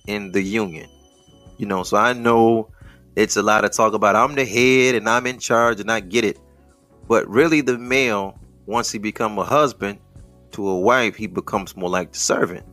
in 0.05 0.33
the 0.33 0.41
union. 0.41 0.89
You 1.57 1.67
know, 1.67 1.83
so 1.83 1.95
I 1.95 2.11
know 2.11 2.69
it's 3.15 3.37
a 3.37 3.41
lot 3.41 3.63
of 3.63 3.71
talk 3.71 3.93
about 3.93 4.17
I'm 4.17 4.35
the 4.35 4.45
head 4.45 4.95
and 4.95 5.07
I'm 5.07 5.25
in 5.25 5.39
charge 5.39 5.79
and 5.79 5.89
I 5.89 6.01
get 6.01 6.25
it. 6.25 6.37
But 7.07 7.27
really 7.29 7.61
the 7.61 7.77
male, 7.77 8.37
once 8.65 8.91
he 8.91 8.99
become 8.99 9.39
a 9.39 9.45
husband 9.45 9.99
to 10.51 10.67
a 10.67 10.79
wife, 10.79 11.15
he 11.15 11.27
becomes 11.27 11.77
more 11.77 11.89
like 11.89 12.11
the 12.11 12.19
servant. 12.19 12.65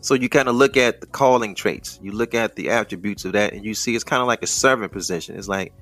So 0.00 0.14
you 0.14 0.28
kind 0.28 0.48
of 0.48 0.54
look 0.54 0.76
at 0.76 1.00
the 1.00 1.06
calling 1.06 1.54
traits, 1.54 1.98
you 2.02 2.12
look 2.12 2.34
at 2.34 2.54
the 2.54 2.70
attributes 2.70 3.24
of 3.24 3.32
that, 3.32 3.52
and 3.52 3.64
you 3.64 3.74
see 3.74 3.94
it's 3.94 4.04
kind 4.04 4.22
of 4.22 4.28
like 4.28 4.42
a 4.42 4.46
servant 4.46 4.92
position. 4.92 5.36
It's 5.36 5.48
like 5.48 5.72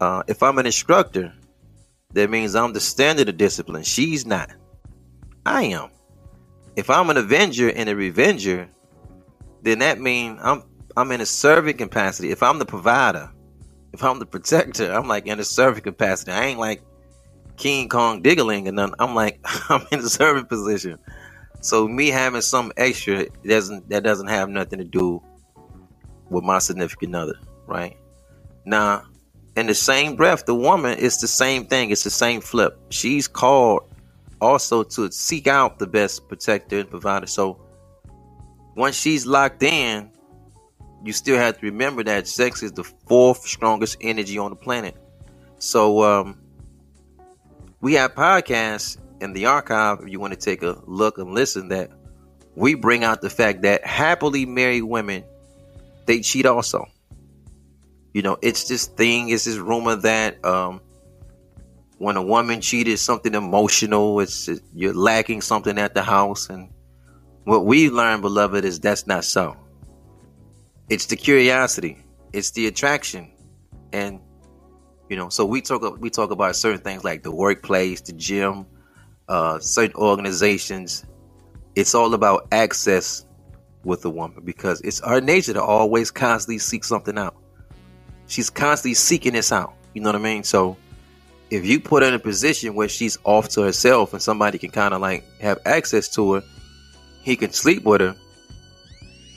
uh, 0.00 0.22
if 0.26 0.42
I'm 0.42 0.58
an 0.58 0.66
instructor, 0.66 1.32
that 2.12 2.30
means 2.30 2.54
I'm 2.54 2.72
the 2.72 2.80
standard 2.80 3.28
of 3.28 3.36
discipline. 3.36 3.82
She's 3.82 4.26
not. 4.26 4.50
I 5.46 5.64
am. 5.64 5.90
If 6.76 6.90
I'm 6.90 7.10
an 7.10 7.16
avenger 7.16 7.70
and 7.70 7.88
a 7.88 7.96
revenger, 7.96 8.68
then 9.62 9.80
that 9.80 10.00
means 10.00 10.38
I'm 10.42 10.62
I'm 10.96 11.12
in 11.12 11.20
a 11.20 11.26
servant 11.26 11.78
capacity. 11.78 12.30
If 12.30 12.42
I'm 12.42 12.58
the 12.58 12.66
provider, 12.66 13.30
if 13.92 14.02
I'm 14.02 14.18
the 14.18 14.26
protector, 14.26 14.92
I'm 14.92 15.08
like 15.08 15.26
in 15.26 15.40
a 15.40 15.44
servant 15.44 15.84
capacity. 15.84 16.32
I 16.32 16.46
ain't 16.46 16.58
like 16.58 16.82
King 17.56 17.88
Kong 17.88 18.22
diggling 18.22 18.68
and 18.68 18.76
none. 18.76 18.94
I'm 18.98 19.14
like 19.14 19.40
I'm 19.68 19.86
in 19.92 20.00
a 20.00 20.08
servant 20.08 20.48
position. 20.48 20.98
So 21.60 21.86
me 21.86 22.08
having 22.08 22.40
some 22.40 22.72
extra 22.76 23.28
doesn't 23.46 23.88
that 23.90 24.02
doesn't 24.02 24.28
have 24.28 24.48
nothing 24.48 24.78
to 24.78 24.84
do 24.84 25.22
with 26.30 26.44
my 26.44 26.58
significant 26.58 27.14
other, 27.14 27.38
right? 27.66 27.96
Now, 28.64 29.04
in 29.56 29.66
the 29.66 29.74
same 29.74 30.16
breath, 30.16 30.46
the 30.46 30.54
woman 30.54 30.98
is 30.98 31.20
the 31.20 31.28
same 31.28 31.66
thing. 31.66 31.90
It's 31.90 32.04
the 32.04 32.10
same 32.10 32.40
flip. 32.40 32.78
She's 32.90 33.28
called 33.28 33.82
also 34.40 34.82
to 34.82 35.10
seek 35.12 35.46
out 35.46 35.78
the 35.78 35.86
best 35.86 36.28
protector 36.28 36.80
and 36.80 36.90
provider. 36.90 37.26
So 37.26 37.60
once 38.74 38.96
she's 38.96 39.26
locked 39.26 39.62
in, 39.62 40.10
you 41.04 41.12
still 41.12 41.36
have 41.36 41.58
to 41.58 41.66
remember 41.66 42.02
that 42.04 42.26
sex 42.26 42.62
is 42.62 42.72
the 42.72 42.84
fourth 42.84 43.46
strongest 43.46 43.98
energy 44.00 44.38
on 44.38 44.50
the 44.50 44.56
planet. 44.56 44.96
So 45.58 46.02
um, 46.02 46.40
we 47.80 47.94
have 47.94 48.14
podcasts 48.14 48.96
in 49.20 49.32
the 49.32 49.46
archive 49.46 50.00
if 50.02 50.08
you 50.08 50.20
want 50.20 50.32
to 50.32 50.38
take 50.38 50.62
a 50.62 50.80
look 50.86 51.18
and 51.18 51.32
listen 51.32 51.68
that 51.68 51.90
we 52.54 52.74
bring 52.74 53.04
out 53.04 53.20
the 53.20 53.30
fact 53.30 53.62
that 53.62 53.86
happily 53.86 54.46
married 54.46 54.82
women 54.82 55.24
they 56.06 56.20
cheat 56.20 56.46
also. 56.46 56.86
You 58.12 58.22
know, 58.22 58.36
it's 58.42 58.66
this 58.68 58.86
thing, 58.86 59.28
it's 59.28 59.44
this 59.44 59.56
rumor 59.56 59.96
that 59.96 60.44
um, 60.44 60.80
when 61.98 62.16
a 62.16 62.22
woman 62.22 62.60
cheated, 62.60 62.98
something 62.98 63.34
emotional, 63.34 64.18
it's 64.20 64.48
you're 64.74 64.94
lacking 64.94 65.42
something 65.42 65.78
at 65.78 65.94
the 65.94 66.02
house. 66.02 66.48
And 66.50 66.70
what 67.44 67.64
we 67.64 67.90
learned, 67.90 68.22
beloved, 68.22 68.64
is 68.64 68.80
that's 68.80 69.06
not 69.06 69.24
so. 69.24 69.56
It's 70.88 71.06
the 71.06 71.16
curiosity, 71.16 72.02
it's 72.32 72.50
the 72.50 72.66
attraction, 72.66 73.30
and 73.92 74.20
you 75.08 75.16
know. 75.16 75.28
So 75.28 75.44
we 75.44 75.60
talk 75.60 76.00
we 76.00 76.10
talk 76.10 76.32
about 76.32 76.56
certain 76.56 76.80
things 76.80 77.04
like 77.04 77.22
the 77.22 77.30
workplace, 77.30 78.00
the 78.00 78.12
gym, 78.14 78.66
uh, 79.30 79.58
certain 79.60 79.96
organizations. 79.96 81.06
It's 81.74 81.94
all 81.94 82.12
about 82.12 82.48
access 82.52 83.24
with 83.84 84.04
a 84.04 84.10
woman 84.10 84.44
because 84.44 84.82
it's 84.82 85.00
our 85.00 85.22
nature 85.22 85.54
to 85.54 85.62
always 85.62 86.10
constantly 86.10 86.58
seek 86.58 86.84
something 86.84 87.16
out 87.16 87.40
she's 88.30 88.48
constantly 88.48 88.94
seeking 88.94 89.34
this 89.34 89.52
out. 89.52 89.74
You 89.92 90.00
know 90.00 90.08
what 90.08 90.16
I 90.16 90.22
mean? 90.22 90.44
So 90.44 90.76
if 91.50 91.66
you 91.66 91.80
put 91.80 92.02
her 92.02 92.08
in 92.08 92.14
a 92.14 92.18
position 92.18 92.74
where 92.74 92.88
she's 92.88 93.18
off 93.24 93.48
to 93.50 93.62
herself 93.62 94.12
and 94.12 94.22
somebody 94.22 94.56
can 94.56 94.70
kind 94.70 94.94
of 94.94 95.00
like 95.00 95.24
have 95.40 95.58
access 95.66 96.08
to 96.14 96.34
her, 96.34 96.42
he 97.22 97.36
can 97.36 97.52
sleep 97.52 97.84
with 97.84 98.00
her, 98.00 98.16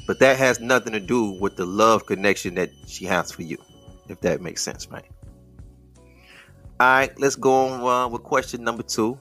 but 0.07 0.19
that 0.19 0.37
has 0.37 0.59
nothing 0.59 0.93
to 0.93 0.99
do 0.99 1.31
with 1.31 1.55
the 1.57 1.65
love 1.65 2.05
connection 2.05 2.55
that 2.55 2.69
she 2.87 3.05
has 3.05 3.31
for 3.31 3.41
you, 3.41 3.57
if 4.07 4.21
that 4.21 4.41
makes 4.41 4.61
sense, 4.61 4.87
right? 4.89 5.05
All 6.79 6.87
right, 6.87 7.19
let's 7.19 7.35
go 7.35 7.51
on 7.51 7.81
uh, 7.81 8.07
with 8.07 8.23
question 8.23 8.63
number 8.63 8.83
two. 8.83 9.17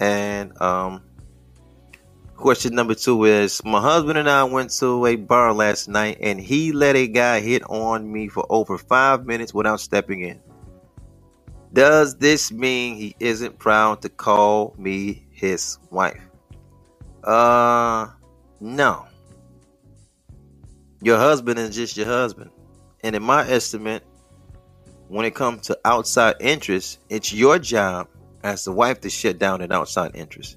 And 0.00 0.60
um, 0.60 1.02
question 2.36 2.74
number 2.74 2.94
two 2.94 3.24
is 3.24 3.64
My 3.64 3.80
husband 3.80 4.18
and 4.18 4.28
I 4.28 4.44
went 4.44 4.70
to 4.78 5.06
a 5.06 5.16
bar 5.16 5.52
last 5.52 5.88
night 5.88 6.18
and 6.20 6.40
he 6.40 6.72
let 6.72 6.96
a 6.96 7.06
guy 7.06 7.40
hit 7.40 7.62
on 7.68 8.10
me 8.10 8.28
for 8.28 8.46
over 8.50 8.78
five 8.78 9.26
minutes 9.26 9.54
without 9.54 9.80
stepping 9.80 10.20
in. 10.20 10.40
Does 11.72 12.16
this 12.16 12.52
mean 12.52 12.96
he 12.96 13.16
isn't 13.20 13.58
proud 13.58 14.02
to 14.02 14.08
call 14.08 14.74
me 14.78 15.26
his 15.30 15.78
wife? 15.90 16.22
Uh, 17.24 18.08
no. 18.60 19.06
Your 21.02 21.18
husband 21.18 21.58
is 21.58 21.74
just 21.74 21.96
your 21.96 22.06
husband. 22.06 22.50
And 23.02 23.14
in 23.14 23.22
my 23.22 23.46
estimate, 23.48 24.04
when 25.08 25.26
it 25.26 25.34
comes 25.34 25.66
to 25.66 25.78
outside 25.84 26.36
interests, 26.40 26.98
it's 27.08 27.32
your 27.32 27.58
job 27.58 28.08
as 28.46 28.64
the 28.64 28.70
wife 28.70 29.00
to 29.00 29.10
shut 29.10 29.38
down 29.38 29.60
an 29.60 29.72
outside 29.72 30.12
interest. 30.14 30.56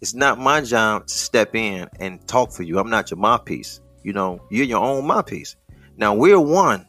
It's 0.00 0.14
not 0.14 0.38
my 0.38 0.62
job 0.62 1.06
to 1.06 1.14
step 1.14 1.54
in 1.54 1.86
and 2.00 2.26
talk 2.26 2.50
for 2.50 2.62
you. 2.62 2.78
I'm 2.78 2.88
not 2.88 3.10
your 3.10 3.18
mouthpiece. 3.18 3.82
You 4.02 4.14
know, 4.14 4.40
you're 4.50 4.64
your 4.64 4.82
own 4.82 5.06
mouthpiece. 5.06 5.56
Now 5.98 6.14
we're 6.14 6.40
one, 6.40 6.88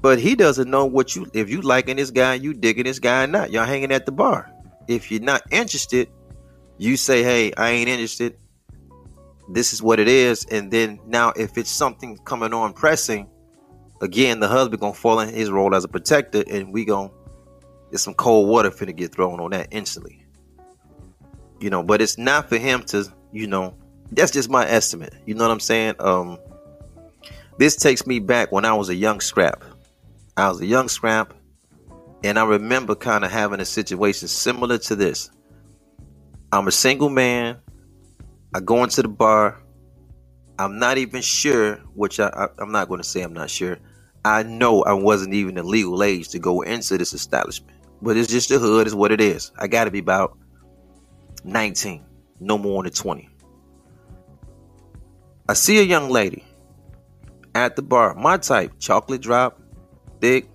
but 0.00 0.18
he 0.18 0.34
doesn't 0.34 0.68
know 0.68 0.86
what 0.86 1.14
you 1.14 1.30
if 1.34 1.48
you 1.48 1.60
liking 1.60 1.96
this 1.96 2.10
guy, 2.10 2.34
you 2.34 2.52
digging 2.52 2.82
this 2.84 2.98
guy 2.98 3.22
or 3.22 3.26
not. 3.28 3.52
Y'all 3.52 3.64
hanging 3.64 3.92
at 3.92 4.06
the 4.06 4.10
bar. 4.12 4.50
If 4.88 5.12
you're 5.12 5.20
not 5.20 5.42
interested, 5.52 6.08
you 6.78 6.96
say, 6.96 7.22
"Hey, 7.22 7.52
I 7.56 7.70
ain't 7.70 7.88
interested. 7.88 8.36
This 9.48 9.72
is 9.72 9.80
what 9.80 10.00
it 10.00 10.08
is." 10.08 10.44
And 10.50 10.72
then 10.72 10.98
now, 11.06 11.32
if 11.36 11.56
it's 11.56 11.70
something 11.70 12.18
coming 12.24 12.52
on 12.52 12.72
pressing, 12.72 13.28
again, 14.00 14.40
the 14.40 14.48
husband 14.48 14.80
gonna 14.80 14.94
fall 14.94 15.20
in 15.20 15.32
his 15.32 15.52
role 15.52 15.76
as 15.76 15.84
a 15.84 15.88
protector, 15.88 16.42
and 16.50 16.72
we 16.72 16.84
gonna 16.84 17.12
there's 17.92 18.02
some 18.02 18.14
cold 18.14 18.48
water 18.48 18.70
finna 18.70 18.96
get 18.96 19.14
thrown 19.14 19.38
on 19.38 19.50
that 19.50 19.68
instantly. 19.70 20.24
You 21.60 21.68
know, 21.68 21.82
but 21.82 22.00
it's 22.00 22.16
not 22.16 22.48
for 22.48 22.56
him 22.56 22.82
to, 22.84 23.04
you 23.32 23.46
know, 23.46 23.76
that's 24.10 24.32
just 24.32 24.48
my 24.48 24.66
estimate. 24.66 25.14
You 25.26 25.34
know 25.34 25.44
what 25.44 25.52
I'm 25.52 25.60
saying? 25.60 25.96
Um, 25.98 26.38
this 27.58 27.76
takes 27.76 28.06
me 28.06 28.18
back 28.18 28.50
when 28.50 28.64
I 28.64 28.72
was 28.72 28.88
a 28.88 28.94
young 28.94 29.20
scrap. 29.20 29.62
I 30.38 30.48
was 30.48 30.62
a 30.62 30.66
young 30.66 30.88
scrap, 30.88 31.34
and 32.24 32.38
I 32.38 32.44
remember 32.46 32.94
kind 32.94 33.26
of 33.26 33.30
having 33.30 33.60
a 33.60 33.64
situation 33.66 34.26
similar 34.26 34.78
to 34.78 34.96
this. 34.96 35.30
I'm 36.50 36.68
a 36.68 36.72
single 36.72 37.10
man. 37.10 37.58
I 38.54 38.60
go 38.60 38.82
into 38.84 39.02
the 39.02 39.08
bar. 39.08 39.62
I'm 40.58 40.78
not 40.78 40.96
even 40.96 41.20
sure, 41.20 41.74
which 41.94 42.20
I, 42.20 42.28
I, 42.28 42.48
I'm 42.58 42.72
not 42.72 42.88
going 42.88 43.02
to 43.02 43.06
say 43.06 43.20
I'm 43.20 43.34
not 43.34 43.50
sure. 43.50 43.76
I 44.24 44.44
know 44.44 44.82
I 44.82 44.94
wasn't 44.94 45.34
even 45.34 45.56
the 45.56 45.62
legal 45.62 46.02
age 46.02 46.30
to 46.30 46.38
go 46.38 46.62
into 46.62 46.96
this 46.96 47.12
establishment. 47.12 47.81
But 48.02 48.16
it's 48.16 48.30
just 48.30 48.48
the 48.48 48.58
hood, 48.58 48.86
is 48.86 48.94
what 48.94 49.12
it 49.12 49.20
is. 49.20 49.52
I 49.56 49.68
got 49.68 49.84
to 49.84 49.90
be 49.90 50.00
about 50.00 50.36
19, 51.44 52.04
no 52.40 52.58
more 52.58 52.82
than 52.82 52.92
20. 52.92 53.28
I 55.48 55.54
see 55.54 55.78
a 55.78 55.82
young 55.82 56.10
lady 56.10 56.44
at 57.54 57.76
the 57.76 57.82
bar, 57.82 58.14
my 58.14 58.36
type, 58.36 58.72
chocolate 58.78 59.22
drop, 59.22 59.60
thick. 60.20 60.48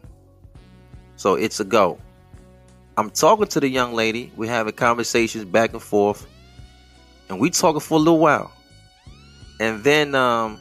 So 1.15 1.35
it's 1.35 1.59
a 1.59 1.63
go. 1.63 1.99
I'm 2.97 3.09
talking 3.09 3.47
to 3.47 3.59
the 3.59 3.69
young 3.69 3.93
lady. 3.93 4.31
We're 4.35 4.49
having 4.49 4.73
conversations 4.73 5.45
back 5.45 5.73
and 5.73 5.81
forth. 5.81 6.27
And 7.29 7.39
we 7.39 7.49
talking 7.49 7.79
for 7.79 7.95
a 7.95 7.99
little 7.99 8.19
while. 8.19 8.51
And 9.59 9.83
then 9.83 10.15
um 10.15 10.59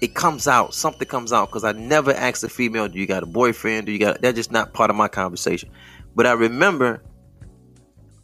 it 0.00 0.14
comes 0.14 0.48
out, 0.48 0.74
something 0.74 1.08
comes 1.08 1.32
out 1.32 1.48
because 1.48 1.64
I 1.64 1.72
never 1.72 2.12
asked 2.12 2.44
a 2.44 2.48
female, 2.48 2.88
"Do 2.88 2.98
you 2.98 3.06
got 3.06 3.22
a 3.22 3.26
boyfriend? 3.26 3.86
Do 3.86 3.92
you 3.92 3.98
got?" 3.98 4.22
That's 4.22 4.36
just 4.36 4.52
not 4.52 4.74
part 4.74 4.90
of 4.90 4.96
my 4.96 5.08
conversation. 5.08 5.70
But 6.14 6.26
I 6.26 6.32
remember 6.32 7.02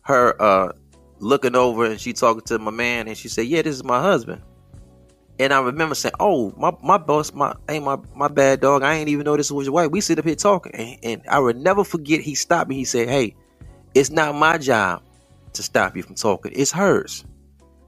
her 0.02 0.40
uh, 0.42 0.72
looking 1.20 1.56
over 1.56 1.86
and 1.86 2.00
she 2.00 2.12
talking 2.12 2.42
to 2.42 2.58
my 2.58 2.72
man, 2.72 3.08
and 3.08 3.16
she 3.18 3.28
said, 3.28 3.46
"Yeah, 3.46 3.62
this 3.62 3.76
is 3.76 3.84
my 3.84 4.02
husband." 4.02 4.42
And 5.40 5.52
I 5.52 5.60
remember 5.60 5.94
saying, 5.96 6.14
"Oh, 6.20 6.54
my 6.56 6.72
my 6.82 6.98
boss, 6.98 7.32
my 7.34 7.54
ain't 7.68 7.84
my 7.84 7.98
my 8.14 8.28
bad 8.28 8.60
dog. 8.60 8.82
I 8.82 8.94
ain't 8.94 9.10
even 9.10 9.24
know 9.24 9.36
this 9.36 9.52
was 9.52 9.66
your 9.66 9.74
wife. 9.74 9.90
We 9.90 10.00
sit 10.00 10.18
up 10.18 10.26
here 10.26 10.36
talking." 10.36 10.74
And, 10.74 10.98
and 11.04 11.22
I 11.30 11.40
would 11.40 11.58
never 11.58 11.84
forget. 11.84 12.22
He 12.22 12.34
stopped 12.36 12.70
me. 12.70 12.76
He 12.76 12.84
said, 12.86 13.08
"Hey, 13.08 13.36
it's 13.94 14.10
not 14.10 14.34
my 14.34 14.58
job 14.58 15.02
to 15.54 15.62
stop 15.62 15.96
you 15.96 16.04
from 16.04 16.16
talking. 16.16 16.52
It's 16.54 16.72
hers." 16.72 17.24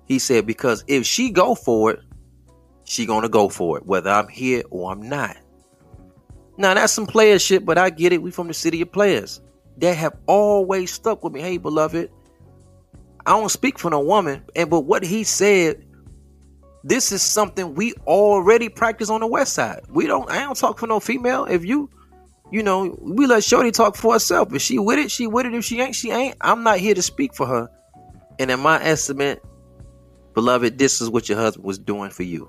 He 0.07 0.20
said, 0.20 0.47
"Because 0.47 0.85
if 0.88 1.07
she 1.07 1.31
go 1.31 1.55
for 1.57 1.92
it." 1.92 2.01
She 2.85 3.07
gonna 3.07 3.29
go 3.29 3.49
for 3.49 3.79
it, 3.79 3.87
whether 3.87 4.11
I'm 4.11 4.29
here 4.29 4.62
or 4.70 4.92
I'm 4.92 5.09
not. 5.09 5.37
Now 6.57 6.75
that's 6.75 6.92
some 6.92 7.07
player 7.07 7.38
shit, 7.38 7.64
but 7.64 7.79
I 7.79 7.90
get 7.90 8.12
it. 8.12 8.23
We 8.23 8.31
from 8.31 8.49
the 8.49 8.55
city 8.55 8.81
of 8.83 8.92
players. 8.92 9.40
That 9.79 9.97
have 9.97 10.16
always 10.27 10.92
stuck 10.92 11.25
with 11.25 11.33
me. 11.33 11.40
Hey, 11.40 11.57
beloved, 11.57 12.09
I 13.27 13.31
don't 13.31 13.49
speak 13.49 13.77
for 13.77 13.90
no 13.90 14.01
woman, 14.01 14.44
and 14.55 14.70
but 14.70 14.83
what 14.83 15.03
he 15.03 15.25
said, 15.25 15.85
this 16.85 17.11
is 17.11 17.23
something 17.23 17.75
we 17.75 17.94
already 18.07 18.68
practice 18.68 19.11
on 19.11 19.20
the 19.20 19.27
west 19.27 19.55
side. 19.55 19.81
We 19.88 20.07
don't. 20.07 20.31
I 20.31 20.40
don't 20.40 20.57
talk 20.57 20.79
for 20.79 20.87
no 20.87 21.01
female. 21.01 21.44
If 21.47 21.64
you, 21.64 21.90
you 22.53 22.62
know, 22.62 22.97
we 23.01 23.27
let 23.27 23.42
Shorty 23.42 23.73
talk 23.73 23.97
for 23.97 24.12
herself. 24.12 24.55
If 24.55 24.62
she 24.62 24.79
with 24.79 25.01
it, 25.01 25.11
she 25.11 25.27
with 25.27 25.47
it. 25.47 25.55
If 25.55 25.64
she 25.64 25.81
ain't, 25.81 25.97
she 25.97 26.12
ain't. 26.12 26.37
I'm 26.40 26.62
not 26.62 26.79
here 26.79 26.94
to 26.94 27.03
speak 27.03 27.35
for 27.35 27.47
her. 27.47 27.68
And 28.38 28.51
in 28.51 28.61
my 28.61 28.81
estimate, 28.81 29.42
beloved, 30.35 30.79
this 30.79 31.01
is 31.01 31.11
what 31.11 31.29
your 31.29 31.38
husband 31.38 31.64
was 31.64 31.79
doing 31.79 32.11
for 32.11 32.23
you. 32.23 32.49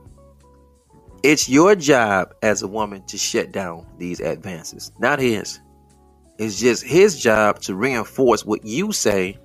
It's 1.28 1.50
your 1.50 1.74
job 1.74 2.36
as 2.44 2.62
a 2.62 2.68
woman 2.68 3.04
to 3.08 3.18
shut 3.18 3.52
down 3.52 3.88
these 3.98 4.20
advances, 4.20 4.92
not 5.00 5.18
his. 5.18 5.60
It's 6.38 6.60
just 6.60 6.84
his 6.84 7.20
job 7.20 7.62
to 7.62 7.74
reinforce 7.74 8.46
what 8.46 8.64
you 8.64 8.92
say, 8.92 9.40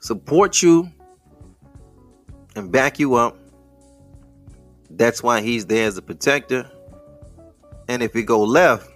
support 0.00 0.60
you, 0.60 0.90
and 2.56 2.72
back 2.72 2.98
you 2.98 3.14
up. 3.14 3.38
That's 4.90 5.22
why 5.22 5.40
he's 5.40 5.66
there 5.66 5.86
as 5.86 5.98
a 5.98 6.02
protector. 6.02 6.68
And 7.86 8.02
if 8.02 8.16
it 8.16 8.24
go 8.24 8.42
left, 8.42 8.90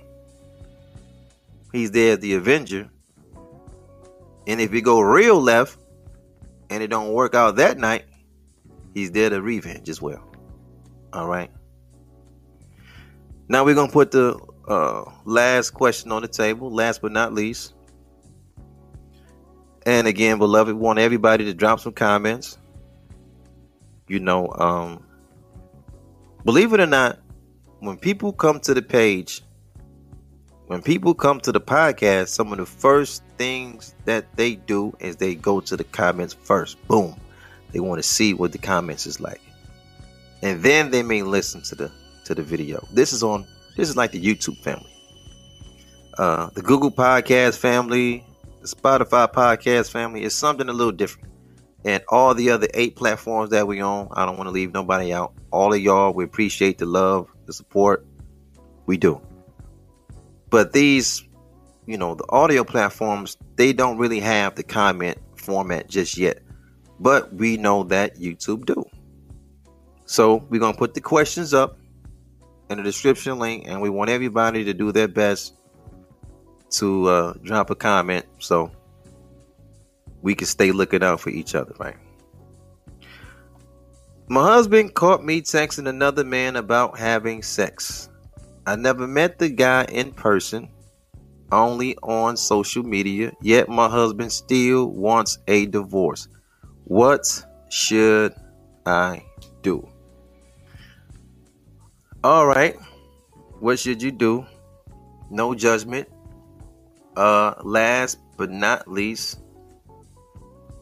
he's 1.70 1.92
there 1.92 2.14
as 2.14 2.18
the 2.18 2.34
avenger. 2.34 2.90
And 4.48 4.60
if 4.60 4.74
it 4.74 4.80
go 4.80 5.00
real 5.00 5.40
left 5.40 5.78
and 6.68 6.82
it 6.82 6.88
don't 6.88 7.12
work 7.12 7.36
out 7.36 7.54
that 7.56 7.78
night, 7.78 8.06
he's 8.92 9.12
there 9.12 9.30
to 9.30 9.40
revenge 9.40 9.88
as 9.88 10.02
well. 10.02 10.26
All 11.12 11.28
right. 11.28 11.48
Now 13.50 13.64
we're 13.64 13.74
gonna 13.74 13.90
put 13.90 14.12
the 14.12 14.38
uh, 14.68 15.10
last 15.24 15.70
question 15.70 16.12
on 16.12 16.22
the 16.22 16.28
table, 16.28 16.72
last 16.72 17.02
but 17.02 17.10
not 17.10 17.34
least. 17.34 17.74
And 19.84 20.06
again, 20.06 20.38
beloved, 20.38 20.76
want 20.76 21.00
everybody 21.00 21.46
to 21.46 21.52
drop 21.52 21.80
some 21.80 21.92
comments. 21.92 22.58
You 24.06 24.20
know, 24.20 24.52
um, 24.52 25.04
believe 26.44 26.72
it 26.74 26.78
or 26.78 26.86
not, 26.86 27.18
when 27.80 27.96
people 27.96 28.32
come 28.32 28.60
to 28.60 28.72
the 28.72 28.82
page, 28.82 29.42
when 30.68 30.80
people 30.80 31.12
come 31.12 31.40
to 31.40 31.50
the 31.50 31.60
podcast, 31.60 32.28
some 32.28 32.52
of 32.52 32.58
the 32.58 32.66
first 32.66 33.24
things 33.36 33.96
that 34.04 34.36
they 34.36 34.54
do 34.54 34.96
is 35.00 35.16
they 35.16 35.34
go 35.34 35.58
to 35.58 35.76
the 35.76 35.82
comments 35.82 36.34
first. 36.34 36.80
Boom. 36.86 37.16
They 37.72 37.80
want 37.80 37.98
to 38.00 38.08
see 38.08 38.32
what 38.32 38.52
the 38.52 38.58
comments 38.58 39.06
is 39.08 39.20
like. 39.20 39.40
And 40.40 40.62
then 40.62 40.92
they 40.92 41.02
may 41.02 41.24
listen 41.24 41.62
to 41.62 41.74
the 41.74 41.92
to 42.30 42.34
the 42.34 42.42
video. 42.42 42.86
This 42.92 43.12
is 43.12 43.22
on 43.22 43.46
this 43.76 43.88
is 43.88 43.96
like 43.96 44.12
the 44.12 44.22
YouTube 44.22 44.56
family. 44.58 44.90
Uh, 46.16 46.50
the 46.54 46.62
Google 46.62 46.90
Podcast 46.90 47.56
family, 47.58 48.24
the 48.60 48.68
Spotify 48.68 49.32
Podcast 49.32 49.90
family 49.90 50.22
is 50.22 50.34
something 50.34 50.68
a 50.68 50.72
little 50.72 50.92
different. 50.92 51.28
And 51.84 52.02
all 52.08 52.34
the 52.34 52.50
other 52.50 52.68
eight 52.74 52.94
platforms 52.94 53.50
that 53.50 53.66
we 53.66 53.82
own, 53.82 54.08
I 54.12 54.26
don't 54.26 54.36
want 54.36 54.48
to 54.48 54.52
leave 54.52 54.72
nobody 54.72 55.12
out. 55.12 55.32
All 55.50 55.72
of 55.72 55.80
y'all, 55.80 56.12
we 56.12 56.24
appreciate 56.24 56.78
the 56.78 56.86
love, 56.86 57.28
the 57.46 57.52
support. 57.52 58.06
We 58.86 58.96
do. 58.96 59.20
But 60.50 60.72
these, 60.72 61.24
you 61.86 61.96
know, 61.96 62.14
the 62.14 62.26
audio 62.28 62.64
platforms, 62.64 63.38
they 63.56 63.72
don't 63.72 63.98
really 63.98 64.20
have 64.20 64.56
the 64.56 64.62
comment 64.62 65.18
format 65.36 65.88
just 65.88 66.18
yet. 66.18 66.42
But 66.98 67.32
we 67.32 67.56
know 67.56 67.84
that 67.84 68.18
YouTube 68.18 68.66
do. 68.66 68.84
So 70.04 70.44
we're 70.50 70.60
to 70.60 70.74
put 70.74 70.94
the 70.94 71.00
questions 71.00 71.54
up 71.54 71.79
in 72.70 72.76
the 72.76 72.84
description 72.84 73.38
link, 73.38 73.64
and 73.66 73.82
we 73.82 73.90
want 73.90 74.10
everybody 74.10 74.64
to 74.64 74.72
do 74.72 74.92
their 74.92 75.08
best 75.08 75.54
to 76.70 77.08
uh, 77.08 77.32
drop 77.42 77.70
a 77.70 77.74
comment 77.74 78.24
so 78.38 78.70
we 80.22 80.34
can 80.36 80.46
stay 80.46 80.70
looking 80.70 81.02
out 81.02 81.20
for 81.20 81.30
each 81.30 81.56
other, 81.56 81.74
right? 81.78 81.96
My 84.28 84.44
husband 84.44 84.94
caught 84.94 85.24
me 85.24 85.42
texting 85.42 85.88
another 85.88 86.22
man 86.22 86.54
about 86.54 86.96
having 86.96 87.42
sex. 87.42 88.08
I 88.64 88.76
never 88.76 89.08
met 89.08 89.40
the 89.40 89.48
guy 89.48 89.84
in 89.86 90.12
person, 90.12 90.68
only 91.50 91.96
on 92.04 92.36
social 92.36 92.84
media, 92.84 93.32
yet 93.42 93.68
my 93.68 93.88
husband 93.88 94.30
still 94.30 94.86
wants 94.92 95.38
a 95.48 95.66
divorce. 95.66 96.28
What 96.84 97.26
should 97.70 98.32
I 98.86 99.24
do? 99.62 99.89
All 102.22 102.46
right. 102.46 102.76
What 103.60 103.78
should 103.78 104.02
you 104.02 104.10
do? 104.10 104.44
No 105.30 105.54
judgment. 105.54 106.08
Uh 107.16 107.54
last 107.62 108.18
but 108.36 108.50
not 108.50 108.88
least, 108.88 109.40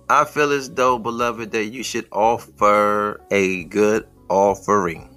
I 0.08 0.24
feel 0.24 0.52
as 0.52 0.70
though, 0.70 0.98
beloved, 0.98 1.50
that 1.52 1.66
you 1.66 1.82
should 1.82 2.06
offer 2.12 3.20
a 3.30 3.64
good 3.64 4.06
offering. 4.28 5.14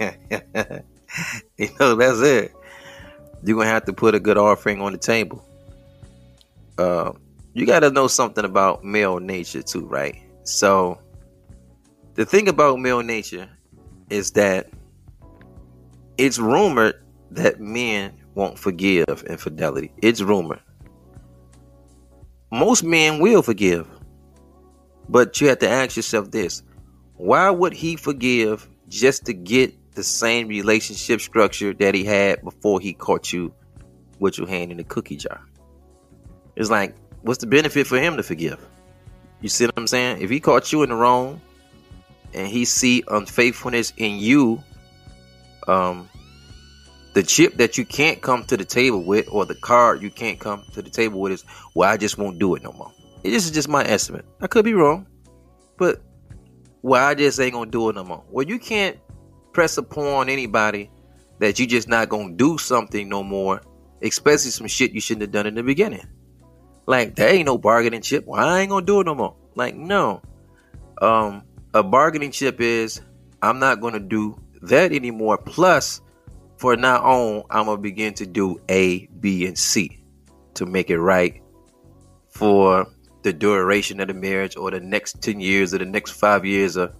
you 0.00 1.68
know, 1.78 1.94
that's 1.94 2.20
it. 2.20 2.54
You're 3.44 3.56
gonna 3.56 3.68
have 3.68 3.84
to 3.86 3.92
put 3.92 4.14
a 4.14 4.20
good 4.20 4.38
offering 4.38 4.80
on 4.80 4.92
the 4.92 4.98
table. 4.98 5.44
Uh, 6.78 7.12
you 7.52 7.66
got 7.66 7.80
to 7.80 7.90
know 7.90 8.06
something 8.06 8.44
about 8.44 8.84
male 8.84 9.18
nature 9.18 9.62
too, 9.62 9.86
right? 9.86 10.16
So, 10.44 10.98
the 12.14 12.24
thing 12.24 12.48
about 12.48 12.78
male 12.78 13.02
nature 13.02 13.48
is 14.08 14.30
that 14.32 14.70
it's 16.20 16.38
rumored 16.38 17.00
that 17.30 17.60
men 17.60 18.12
won't 18.34 18.58
forgive 18.58 19.24
infidelity. 19.26 19.90
It's 20.02 20.20
rumored. 20.20 20.60
Most 22.52 22.84
men 22.84 23.20
will 23.20 23.40
forgive. 23.40 23.88
But 25.08 25.40
you 25.40 25.48
have 25.48 25.60
to 25.60 25.68
ask 25.68 25.96
yourself 25.96 26.30
this 26.30 26.62
why 27.16 27.48
would 27.48 27.72
he 27.72 27.96
forgive 27.96 28.68
just 28.88 29.24
to 29.26 29.32
get 29.32 29.74
the 29.94 30.04
same 30.04 30.48
relationship 30.48 31.22
structure 31.22 31.72
that 31.72 31.94
he 31.94 32.04
had 32.04 32.42
before 32.42 32.80
he 32.80 32.92
caught 32.92 33.32
you 33.32 33.54
with 34.18 34.36
your 34.36 34.46
hand 34.46 34.70
in 34.70 34.76
the 34.76 34.84
cookie 34.84 35.16
jar? 35.16 35.40
It's 36.54 36.68
like, 36.68 36.94
what's 37.22 37.38
the 37.38 37.46
benefit 37.46 37.86
for 37.86 37.98
him 37.98 38.18
to 38.18 38.22
forgive? 38.22 38.60
You 39.40 39.48
see 39.48 39.64
what 39.64 39.74
I'm 39.78 39.86
saying? 39.86 40.20
If 40.20 40.28
he 40.28 40.38
caught 40.38 40.70
you 40.70 40.82
in 40.82 40.90
the 40.90 40.96
wrong 40.96 41.40
and 42.34 42.46
he 42.46 42.66
see 42.66 43.04
unfaithfulness 43.08 43.94
in 43.96 44.18
you, 44.18 44.62
um, 45.66 46.09
the 47.12 47.22
chip 47.22 47.56
that 47.56 47.76
you 47.76 47.84
can't 47.84 48.20
come 48.20 48.44
to 48.44 48.56
the 48.56 48.64
table 48.64 49.02
with, 49.02 49.28
or 49.30 49.44
the 49.44 49.54
card 49.54 50.02
you 50.02 50.10
can't 50.10 50.38
come 50.38 50.62
to 50.74 50.82
the 50.82 50.90
table 50.90 51.20
with, 51.20 51.32
is 51.32 51.44
well, 51.74 51.90
I 51.90 51.96
just 51.96 52.18
won't 52.18 52.38
do 52.38 52.54
it 52.54 52.62
no 52.62 52.72
more. 52.72 52.92
This 53.22 53.44
is 53.44 53.50
just 53.50 53.68
my 53.68 53.84
estimate. 53.84 54.24
I 54.40 54.46
could 54.46 54.64
be 54.64 54.74
wrong, 54.74 55.06
but 55.76 56.00
well, 56.82 57.06
I 57.06 57.14
just 57.14 57.38
ain't 57.40 57.52
gonna 57.52 57.70
do 57.70 57.88
it 57.90 57.96
no 57.96 58.04
more. 58.04 58.24
Well, 58.30 58.46
you 58.46 58.58
can't 58.58 58.98
press 59.52 59.76
upon 59.76 60.28
anybody 60.28 60.90
that 61.38 61.58
you 61.58 61.66
just 61.66 61.88
not 61.88 62.08
gonna 62.08 62.34
do 62.34 62.58
something 62.58 63.08
no 63.08 63.22
more, 63.22 63.60
especially 64.02 64.50
some 64.50 64.66
shit 64.66 64.92
you 64.92 65.00
shouldn't 65.00 65.22
have 65.22 65.32
done 65.32 65.46
in 65.46 65.54
the 65.54 65.62
beginning. 65.62 66.06
Like 66.86 67.16
there 67.16 67.34
ain't 67.34 67.46
no 67.46 67.58
bargaining 67.58 68.02
chip. 68.02 68.26
Well, 68.26 68.46
I 68.46 68.60
ain't 68.60 68.70
gonna 68.70 68.86
do 68.86 69.00
it 69.00 69.06
no 69.06 69.14
more. 69.14 69.36
Like 69.54 69.74
no, 69.74 70.22
um, 71.02 71.44
a 71.74 71.82
bargaining 71.82 72.30
chip 72.30 72.60
is 72.60 73.00
I'm 73.42 73.58
not 73.58 73.80
gonna 73.80 74.00
do 74.00 74.40
that 74.62 74.92
anymore. 74.92 75.38
Plus, 75.38 76.00
for 76.60 76.76
now 76.76 77.02
on, 77.02 77.42
I'm 77.48 77.64
gonna 77.64 77.80
begin 77.80 78.12
to 78.14 78.26
do 78.26 78.60
A, 78.68 79.06
B, 79.06 79.46
and 79.46 79.56
C 79.56 80.04
to 80.52 80.66
make 80.66 80.90
it 80.90 81.00
right 81.00 81.40
for 82.28 82.86
the 83.22 83.32
duration 83.32 83.98
of 83.98 84.08
the 84.08 84.14
marriage 84.14 84.58
or 84.58 84.70
the 84.70 84.78
next 84.78 85.22
10 85.22 85.40
years 85.40 85.72
or 85.72 85.78
the 85.78 85.86
next 85.86 86.10
five 86.10 86.44
years 86.44 86.76
or 86.76 86.92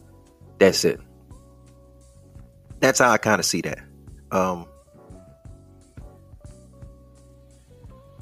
that's 0.59 0.87
it. 0.87 0.99
That's 2.79 3.01
how 3.01 3.11
I 3.11 3.19
kind 3.19 3.39
of 3.39 3.45
see 3.45 3.61
that. 3.61 3.81
Um, 4.31 4.65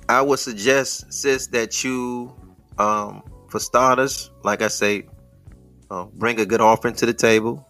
I 0.09 0.23
would 0.23 0.41
suggest, 0.41 1.13
sis, 1.13 1.47
that 1.49 1.85
you, 1.85 2.35
um, 2.79 3.23
for 3.49 3.61
starters, 3.61 4.33
like 4.43 4.61
I 4.61 4.69
say, 4.69 5.07
uh, 5.89 6.07
bring 6.07 6.41
a 6.41 6.47
good 6.47 6.61
offering 6.61 6.95
to 6.97 7.07
the 7.07 7.15
table. 7.15 7.65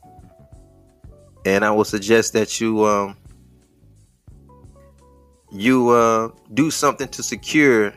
And 1.45 1.67
I 1.67 1.71
would 1.71 1.87
suggest 1.87 2.33
that 2.33 2.63
you 2.63 2.87
um, 2.87 3.18
you 5.51 5.91
uh, 5.91 6.29
do 6.55 6.71
something 6.71 7.09
to 7.09 7.23
secure 7.23 7.93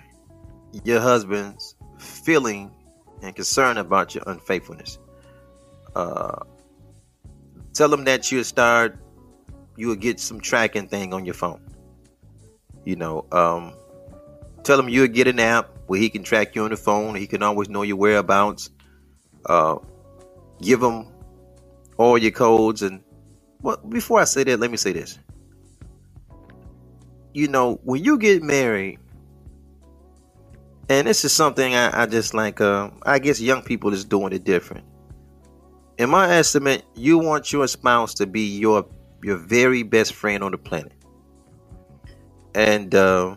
your 0.83 0.99
husband's 0.99 1.75
feeling 1.97 2.71
and 3.21 3.35
concern 3.35 3.77
about 3.77 4.15
your 4.15 4.23
unfaithfulness. 4.27 4.97
Uh, 5.95 6.37
tell 7.73 7.93
him 7.93 8.05
that 8.05 8.31
you'll 8.31 8.43
start, 8.43 8.97
you 9.75 9.87
will 9.87 9.95
get 9.95 10.19
some 10.19 10.39
tracking 10.39 10.87
thing 10.87 11.13
on 11.13 11.25
your 11.25 11.33
phone. 11.33 11.61
You 12.85 12.95
know, 12.95 13.25
um, 13.31 13.73
tell 14.63 14.79
him 14.79 14.89
you'll 14.89 15.07
get 15.07 15.27
an 15.27 15.39
app 15.39 15.69
where 15.87 15.99
he 15.99 16.09
can 16.09 16.23
track 16.23 16.55
you 16.55 16.63
on 16.63 16.71
the 16.71 16.77
phone. 16.77 17.15
He 17.15 17.27
can 17.27 17.43
always 17.43 17.69
know 17.69 17.83
your 17.83 17.97
whereabouts. 17.97 18.69
Uh, 19.45 19.77
give 20.61 20.81
him 20.81 21.07
all 21.97 22.17
your 22.17 22.31
codes 22.31 22.81
and 22.81 23.03
well, 23.61 23.77
before 23.77 24.19
I 24.19 24.23
say 24.23 24.43
that, 24.43 24.59
let 24.59 24.71
me 24.71 24.77
say 24.77 24.91
this 24.91 25.19
you 27.33 27.47
know, 27.47 27.79
when 27.83 28.03
you 28.03 28.17
get 28.17 28.43
married, 28.43 28.99
and 30.89 31.07
this 31.07 31.23
is 31.23 31.31
something 31.31 31.73
I, 31.73 32.03
I 32.03 32.05
just 32.05 32.33
like, 32.33 32.59
uh, 32.59 32.89
I 33.03 33.19
guess 33.19 33.39
young 33.39 33.61
people 33.61 33.93
is 33.93 34.03
doing 34.03 34.33
it 34.33 34.43
different. 34.43 34.85
In 35.97 36.09
my 36.09 36.33
estimate, 36.35 36.83
you 36.95 37.17
want 37.17 37.53
your 37.53 37.67
spouse 37.67 38.13
to 38.15 38.25
be 38.25 38.57
your 38.57 38.85
your 39.23 39.37
very 39.37 39.83
best 39.83 40.13
friend 40.13 40.43
on 40.43 40.51
the 40.51 40.57
planet, 40.57 40.93
and 42.55 42.93
uh, 42.95 43.35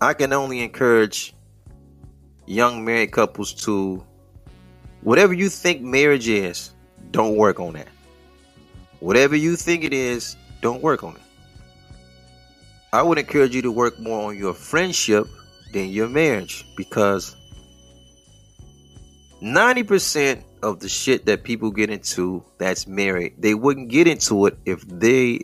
I 0.00 0.14
can 0.14 0.32
only 0.32 0.60
encourage 0.60 1.34
young 2.46 2.84
married 2.84 3.12
couples 3.12 3.52
to 3.52 4.02
whatever 5.02 5.34
you 5.34 5.48
think 5.48 5.82
marriage 5.82 6.28
is, 6.28 6.72
don't 7.10 7.36
work 7.36 7.60
on 7.60 7.74
that. 7.74 7.88
Whatever 9.00 9.36
you 9.36 9.56
think 9.56 9.84
it 9.84 9.92
is, 9.92 10.36
don't 10.62 10.82
work 10.82 11.04
on 11.04 11.14
it. 11.16 11.22
I 12.96 13.02
would 13.02 13.18
encourage 13.18 13.54
you 13.54 13.60
to 13.60 13.70
work 13.70 14.00
more 14.00 14.30
on 14.30 14.38
your 14.38 14.54
friendship 14.54 15.26
than 15.74 15.90
your 15.90 16.08
marriage 16.08 16.64
because 16.78 17.36
90% 19.42 20.42
of 20.62 20.80
the 20.80 20.88
shit 20.88 21.26
that 21.26 21.44
people 21.44 21.70
get 21.70 21.90
into 21.90 22.42
that's 22.56 22.86
married, 22.86 23.34
they 23.36 23.52
wouldn't 23.52 23.90
get 23.90 24.06
into 24.08 24.46
it 24.46 24.56
if 24.64 24.80
they 24.88 25.40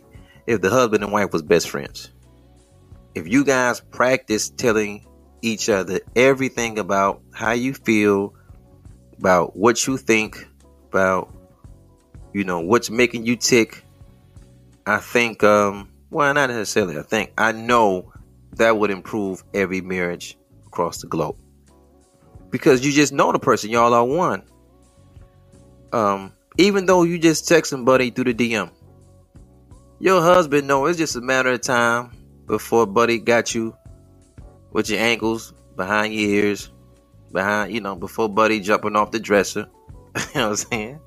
if 0.47 0.61
the 0.61 0.71
husband 0.71 1.03
and 1.03 1.13
wife 1.13 1.31
was 1.31 1.43
best 1.43 1.69
friends. 1.69 2.09
If 3.13 3.27
you 3.27 3.45
guys 3.45 3.81
practice 3.81 4.49
telling 4.49 5.05
each 5.43 5.69
other 5.69 5.99
everything 6.15 6.79
about 6.79 7.21
how 7.35 7.51
you 7.51 7.75
feel, 7.75 8.33
about 9.19 9.55
what 9.55 9.85
you 9.85 9.97
think, 9.97 10.43
about 10.89 11.31
you 12.33 12.45
know 12.45 12.61
what's 12.61 12.89
making 12.89 13.27
you 13.27 13.35
tick, 13.35 13.85
I 14.87 14.97
think 14.97 15.43
um 15.43 15.92
well, 16.13 16.33
not 16.33 16.49
necessarily. 16.49 16.97
I 16.97 17.01
think 17.03 17.33
I 17.37 17.51
know 17.51 18.13
that 18.53 18.77
would 18.77 18.91
improve 18.91 19.43
every 19.53 19.81
marriage 19.81 20.37
across 20.67 20.99
the 20.99 21.07
globe 21.07 21.35
because 22.49 22.85
you 22.85 22.91
just 22.91 23.11
know 23.11 23.31
the 23.31 23.39
person. 23.39 23.69
Y'all 23.71 23.93
are 23.93 24.05
one. 24.05 24.43
Um, 25.91 26.33
even 26.57 26.85
though 26.85 27.03
you 27.03 27.17
just 27.17 27.49
texting 27.49 27.85
buddy 27.85 28.11
through 28.11 28.33
the 28.33 28.33
DM, 28.33 28.69
your 29.99 30.21
husband 30.21 30.67
know 30.67 30.85
it's 30.85 30.97
just 30.97 31.15
a 31.15 31.21
matter 31.21 31.51
of 31.51 31.61
time 31.61 32.11
before 32.45 32.85
buddy 32.85 33.19
got 33.19 33.55
you 33.55 33.75
with 34.71 34.89
your 34.89 34.99
ankles 34.99 35.53
behind 35.75 36.13
your 36.13 36.29
ears, 36.29 36.71
behind 37.31 37.73
you 37.73 37.81
know 37.81 37.95
before 37.95 38.29
buddy 38.29 38.59
jumping 38.59 38.95
off 38.95 39.11
the 39.11 39.19
dresser. 39.19 39.67
you 40.15 40.21
know 40.35 40.49
what 40.49 40.49
I'm 40.49 40.55
saying? 40.55 40.99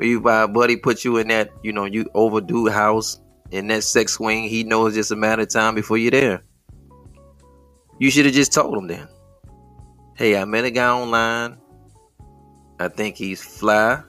You 0.00 0.20
by 0.20 0.46
buddy 0.46 0.76
put 0.76 1.04
you 1.04 1.16
in 1.18 1.28
that 1.28 1.50
you 1.62 1.72
know 1.72 1.84
you 1.84 2.08
overdue 2.14 2.68
house 2.68 3.20
in 3.52 3.68
that 3.68 3.84
sex 3.84 4.14
swing, 4.14 4.44
he 4.44 4.64
knows 4.64 4.94
just 4.94 5.12
a 5.12 5.16
matter 5.16 5.42
of 5.42 5.50
time 5.50 5.74
before 5.74 5.98
you're 5.98 6.10
there. 6.10 6.42
You 7.98 8.10
should 8.10 8.24
have 8.24 8.34
just 8.34 8.52
told 8.52 8.76
him 8.76 8.86
then. 8.88 9.06
Hey, 10.16 10.38
I 10.38 10.46
met 10.46 10.64
a 10.64 10.70
guy 10.70 10.88
online. 10.88 11.58
I 12.80 12.88
think 12.88 13.16
he's 13.16 13.44
fly. 13.44 14.02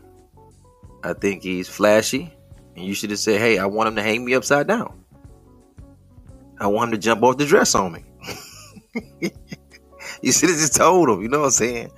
I 1.03 1.13
think 1.13 1.43
he's 1.43 1.67
flashy. 1.67 2.33
And 2.75 2.85
you 2.85 2.93
should 2.93 3.09
have 3.09 3.19
said, 3.19 3.39
hey, 3.39 3.57
I 3.59 3.65
want 3.65 3.89
him 3.89 3.97
to 3.97 4.01
hang 4.01 4.23
me 4.23 4.33
upside 4.33 4.67
down. 4.67 5.03
I 6.57 6.67
want 6.67 6.93
him 6.93 6.99
to 6.99 7.03
jump 7.03 7.21
off 7.21 7.37
the 7.37 7.45
dress 7.45 7.75
on 7.75 7.91
me. 7.91 8.05
you 10.21 10.31
should 10.31 10.49
have 10.49 10.57
just 10.57 10.75
told 10.75 11.09
him, 11.09 11.21
you 11.21 11.27
know 11.27 11.39
what 11.39 11.45
I'm 11.47 11.51
saying? 11.51 11.91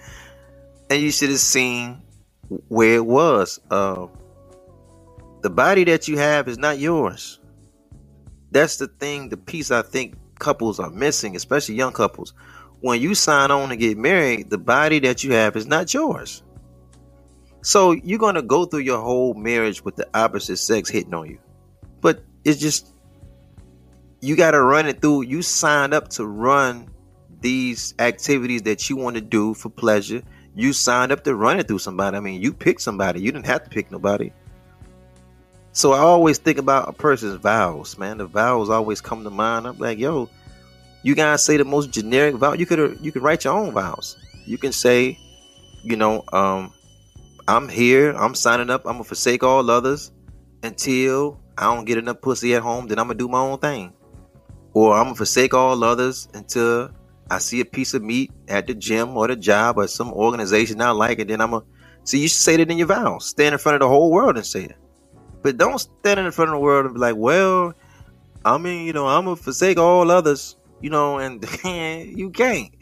And 0.90 1.00
you 1.00 1.12
should 1.12 1.30
have 1.30 1.40
seen 1.40 2.02
where 2.70 2.96
it 2.96 3.06
was. 3.06 3.60
Uh, 3.70 4.08
the 5.46 5.50
body 5.52 5.84
that 5.84 6.08
you 6.08 6.18
have 6.18 6.48
is 6.48 6.58
not 6.58 6.80
yours. 6.80 7.40
That's 8.50 8.78
the 8.78 8.88
thing, 8.88 9.30
the 9.30 9.38
piece 9.38 9.70
I 9.70 9.84
think 9.84 10.16
couples 10.40 10.80
are 10.80 10.90
missing, 10.90 11.36
especially 11.36 11.76
young 11.76 11.94
couples. 11.94 12.34
When 12.80 13.00
you 13.00 13.14
sign 13.14 13.52
on 13.52 13.70
to 13.70 13.76
get 13.76 13.96
married, 13.96 14.50
the 14.50 14.58
body 14.58 14.98
that 15.02 15.24
you 15.24 15.34
have 15.34 15.56
is 15.56 15.68
not 15.68 15.94
yours. 15.94 16.42
So 17.62 17.92
you're 17.92 18.18
going 18.18 18.34
to 18.34 18.42
go 18.42 18.66
through 18.66 18.80
your 18.80 19.00
whole 19.00 19.36
marriage 19.36 19.86
with 19.86 19.98
the 19.98 20.08
opposite 20.16 20.58
sex 20.58 20.90
hitting 20.90 21.14
on 21.14 21.30
you. 21.30 21.38
But 22.02 22.24
it's 22.44 22.60
just, 22.60 22.92
you 24.22 24.36
got 24.36 24.52
to 24.52 24.62
run 24.64 24.88
it 24.88 25.00
through. 25.00 25.26
You 25.26 25.44
signed 25.44 25.94
up 25.94 26.08
to 26.18 26.26
run 26.26 26.90
these 27.40 27.94
activities 28.00 28.64
that 28.64 28.90
you 28.90 28.96
want 28.96 29.16
to 29.16 29.22
do 29.22 29.54
for 29.54 29.70
pleasure. 29.70 30.24
You 30.56 30.74
signed 30.74 31.12
up 31.12 31.24
to 31.26 31.36
run 31.36 31.60
it 31.60 31.68
through 31.68 31.78
somebody. 31.78 32.18
I 32.18 32.20
mean, 32.20 32.42
you 32.42 32.52
picked 32.52 32.82
somebody. 32.82 33.22
You 33.22 33.32
didn't 33.32 33.46
have 33.46 33.64
to 33.66 33.70
pick 33.70 33.92
nobody. 33.92 34.32
So 35.76 35.92
I 35.92 36.00
always 36.00 36.38
think 36.38 36.58
about 36.58 36.88
a 36.88 36.94
person's 36.94 37.36
vows, 37.36 37.98
man. 37.98 38.20
The 38.20 38.26
vows 38.26 38.70
always 38.70 39.02
come 39.02 39.26
to 39.26 39.30
mind. 39.30 39.68
I'm 39.68 39.78
like, 39.78 40.00
yo, 40.00 40.30
you 41.04 41.16
guys 41.16 41.44
say 41.44 41.58
the 41.58 41.66
most 41.66 41.92
generic 41.92 42.36
vow. 42.36 42.54
You 42.54 42.66
could 42.66 42.98
you 43.02 43.12
could 43.12 43.22
write 43.22 43.44
your 43.44 43.56
own 43.56 43.74
vows. 43.74 44.16
You 44.46 44.58
can 44.58 44.72
say, 44.72 45.20
you 45.84 45.98
know, 45.98 46.24
um, 46.32 46.72
I'm 47.46 47.68
here. 47.68 48.14
I'm 48.14 48.36
signing 48.36 48.70
up. 48.70 48.86
I'm 48.86 48.94
gonna 48.94 49.04
forsake 49.04 49.44
all 49.44 49.70
others 49.70 50.14
until 50.64 51.42
I 51.58 51.66
don't 51.76 51.84
get 51.84 51.98
enough 51.98 52.22
pussy 52.22 52.56
at 52.56 52.62
home. 52.62 52.88
Then 52.88 52.98
I'm 52.98 53.08
gonna 53.08 53.20
do 53.20 53.28
my 53.28 53.42
own 53.42 53.60
thing, 53.60 53.92
or 54.74 54.96
I'm 54.96 55.08
gonna 55.08 55.16
forsake 55.16 55.54
all 55.54 55.84
others 55.84 56.30
until 56.34 56.90
I 57.30 57.40
see 57.40 57.60
a 57.60 57.66
piece 57.66 57.94
of 57.94 58.02
meat 58.02 58.32
at 58.48 58.66
the 58.66 58.76
gym 58.76 59.18
or 59.18 59.28
the 59.28 59.36
job 59.36 59.78
or 59.78 59.88
some 59.88 60.14
organization 60.14 60.80
I 60.80 60.92
like, 60.92 61.20
and 61.20 61.30
then 61.30 61.42
I'm 61.42 61.52
gonna 61.52 61.66
see. 62.06 62.22
You 62.22 62.30
should 62.30 62.40
say 62.40 62.56
that 62.56 62.72
in 62.72 62.78
your 62.78 62.88
vows. 62.88 63.26
Stand 63.26 63.52
in 63.52 63.60
front 63.60 63.76
of 63.76 63.82
the 63.82 63.90
whole 63.90 64.10
world 64.10 64.38
and 64.38 64.46
say 64.46 64.64
it. 64.64 64.78
But 65.46 65.58
don't 65.58 65.78
stand 65.78 66.20
in 66.20 66.32
front 66.32 66.50
of 66.50 66.56
the 66.56 66.60
world 66.60 66.86
and 66.86 66.96
be 66.96 67.00
like, 67.00 67.16
well, 67.16 67.76
I 68.44 68.58
mean, 68.58 68.88
you 68.88 68.94
know, 68.94 69.06
I'm 69.06 69.26
gonna 69.26 69.36
forsake 69.36 69.78
all 69.78 70.10
others, 70.10 70.58
you 70.82 70.90
know, 70.90 71.20
and 71.20 71.46
you 71.64 72.32
can't. 72.32 72.74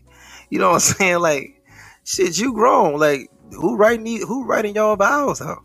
You 0.49 0.59
know 0.59 0.69
what 0.69 0.75
I'm 0.75 0.79
saying? 0.79 1.19
Like, 1.19 1.61
shit, 2.05 2.39
you 2.39 2.53
grown. 2.53 2.97
Like, 2.97 3.29
who 3.51 3.75
writing 3.75 4.05
who 4.25 4.45
writing 4.45 4.75
y'all 4.75 4.95
vows 4.95 5.41
out? 5.41 5.61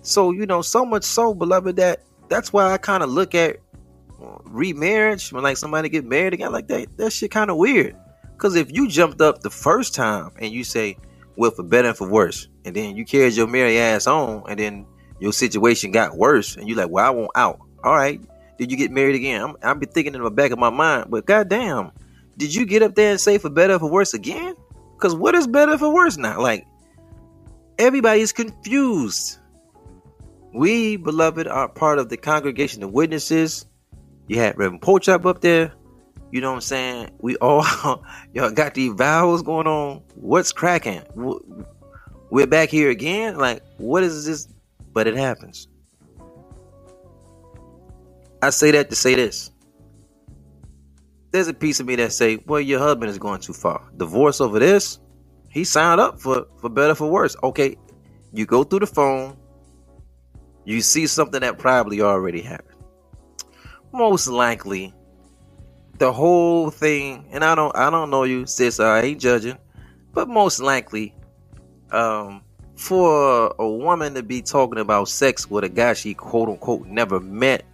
So, 0.00 0.30
you 0.30 0.46
know, 0.46 0.62
so 0.62 0.86
much 0.86 1.04
so, 1.04 1.34
beloved, 1.34 1.76
that 1.76 2.02
that's 2.30 2.50
why 2.50 2.72
I 2.72 2.78
kind 2.78 3.02
of 3.02 3.10
look 3.10 3.34
at 3.34 3.58
remarriage 4.44 5.34
when 5.34 5.42
like 5.42 5.58
somebody 5.58 5.90
get 5.90 6.06
married 6.06 6.32
again 6.32 6.50
like 6.50 6.68
that. 6.68 6.96
That 6.96 7.12
shit 7.12 7.30
kind 7.30 7.50
of 7.50 7.58
weird. 7.58 7.94
Cause 8.38 8.54
if 8.54 8.72
you 8.72 8.88
jumped 8.88 9.20
up 9.20 9.42
the 9.42 9.50
first 9.50 9.94
time 9.94 10.30
and 10.38 10.50
you 10.50 10.64
say, 10.64 10.96
well, 11.36 11.50
for 11.50 11.62
better 11.62 11.88
and 11.88 11.96
for 11.96 12.08
worse, 12.08 12.48
and 12.64 12.74
then 12.74 12.96
you 12.96 13.04
carried 13.04 13.34
your 13.34 13.46
married 13.48 13.76
ass 13.76 14.06
on, 14.06 14.44
and 14.48 14.58
then 14.58 14.86
your 15.24 15.32
situation 15.32 15.90
got 15.90 16.18
worse 16.18 16.54
and 16.54 16.68
you're 16.68 16.76
like, 16.76 16.90
well, 16.90 17.06
I 17.06 17.10
want 17.10 17.30
out. 17.34 17.58
All 17.82 17.96
right. 17.96 18.20
Did 18.58 18.70
you 18.70 18.76
get 18.76 18.90
married 18.90 19.14
again? 19.16 19.40
I'm, 19.40 19.56
I'll 19.62 19.74
be 19.74 19.86
thinking 19.86 20.14
in 20.14 20.22
the 20.22 20.30
back 20.30 20.50
of 20.50 20.58
my 20.58 20.68
mind, 20.68 21.06
but 21.08 21.24
goddamn, 21.24 21.92
did 22.36 22.54
you 22.54 22.66
get 22.66 22.82
up 22.82 22.94
there 22.94 23.10
and 23.10 23.20
say 23.20 23.38
for 23.38 23.48
better 23.48 23.74
or 23.74 23.78
for 23.78 23.90
worse 23.90 24.12
again? 24.12 24.54
Because 24.94 25.14
what 25.14 25.34
is 25.34 25.46
better 25.46 25.78
for 25.78 25.92
worse 25.92 26.18
now? 26.18 26.42
Like, 26.42 26.66
everybody's 27.78 28.32
confused. 28.32 29.38
We, 30.52 30.98
beloved, 30.98 31.48
are 31.48 31.68
part 31.68 31.98
of 31.98 32.10
the 32.10 32.18
congregation 32.18 32.82
of 32.82 32.92
witnesses. 32.92 33.64
You 34.28 34.38
had 34.38 34.58
Reverend 34.58 34.82
Pochop 34.82 35.24
up 35.24 35.40
there. 35.40 35.72
You 36.32 36.42
know 36.42 36.50
what 36.50 36.56
I'm 36.56 36.60
saying? 36.60 37.10
We 37.18 37.36
all, 37.36 37.64
y'all 38.34 38.50
got 38.50 38.74
these 38.74 38.92
vows 38.92 39.40
going 39.40 39.66
on. 39.66 40.02
What's 40.16 40.52
cracking? 40.52 41.02
We're 42.30 42.46
back 42.46 42.68
here 42.68 42.90
again. 42.90 43.38
Like, 43.38 43.62
what 43.78 44.02
is 44.02 44.26
this 44.26 44.48
but 44.94 45.06
it 45.06 45.16
happens. 45.16 45.68
I 48.40 48.50
say 48.50 48.70
that 48.70 48.88
to 48.90 48.96
say 48.96 49.14
this. 49.14 49.50
There's 51.32 51.48
a 51.48 51.54
piece 51.54 51.80
of 51.80 51.86
me 51.86 51.96
that 51.96 52.12
say, 52.12 52.38
well, 52.46 52.60
your 52.60 52.78
husband 52.78 53.10
is 53.10 53.18
going 53.18 53.40
too 53.40 53.52
far. 53.52 53.90
Divorce 53.96 54.40
over 54.40 54.60
this, 54.60 55.00
he 55.50 55.64
signed 55.64 56.00
up 56.00 56.20
for, 56.20 56.46
for 56.60 56.70
better 56.70 56.94
for 56.94 57.10
worse. 57.10 57.36
Okay, 57.42 57.76
you 58.32 58.46
go 58.46 58.62
through 58.62 58.80
the 58.80 58.86
phone, 58.86 59.36
you 60.64 60.80
see 60.80 61.06
something 61.08 61.40
that 61.40 61.58
probably 61.58 62.00
already 62.00 62.40
happened. 62.40 62.78
Most 63.92 64.28
likely, 64.28 64.94
the 65.98 66.12
whole 66.12 66.70
thing, 66.70 67.26
and 67.32 67.44
I 67.44 67.54
don't 67.54 67.76
I 67.76 67.90
don't 67.90 68.10
know 68.10 68.24
you, 68.24 68.46
sis, 68.46 68.80
I 68.80 69.02
ain't 69.02 69.20
judging, 69.20 69.58
but 70.12 70.28
most 70.28 70.60
likely, 70.60 71.14
um, 71.90 72.42
for 72.76 73.54
a 73.58 73.68
woman 73.68 74.14
to 74.14 74.22
be 74.22 74.42
talking 74.42 74.78
about 74.78 75.08
sex 75.08 75.48
with 75.48 75.64
a 75.64 75.68
guy 75.68 75.94
she 75.94 76.14
quote 76.14 76.48
unquote 76.48 76.86
never 76.86 77.20
met, 77.20 77.64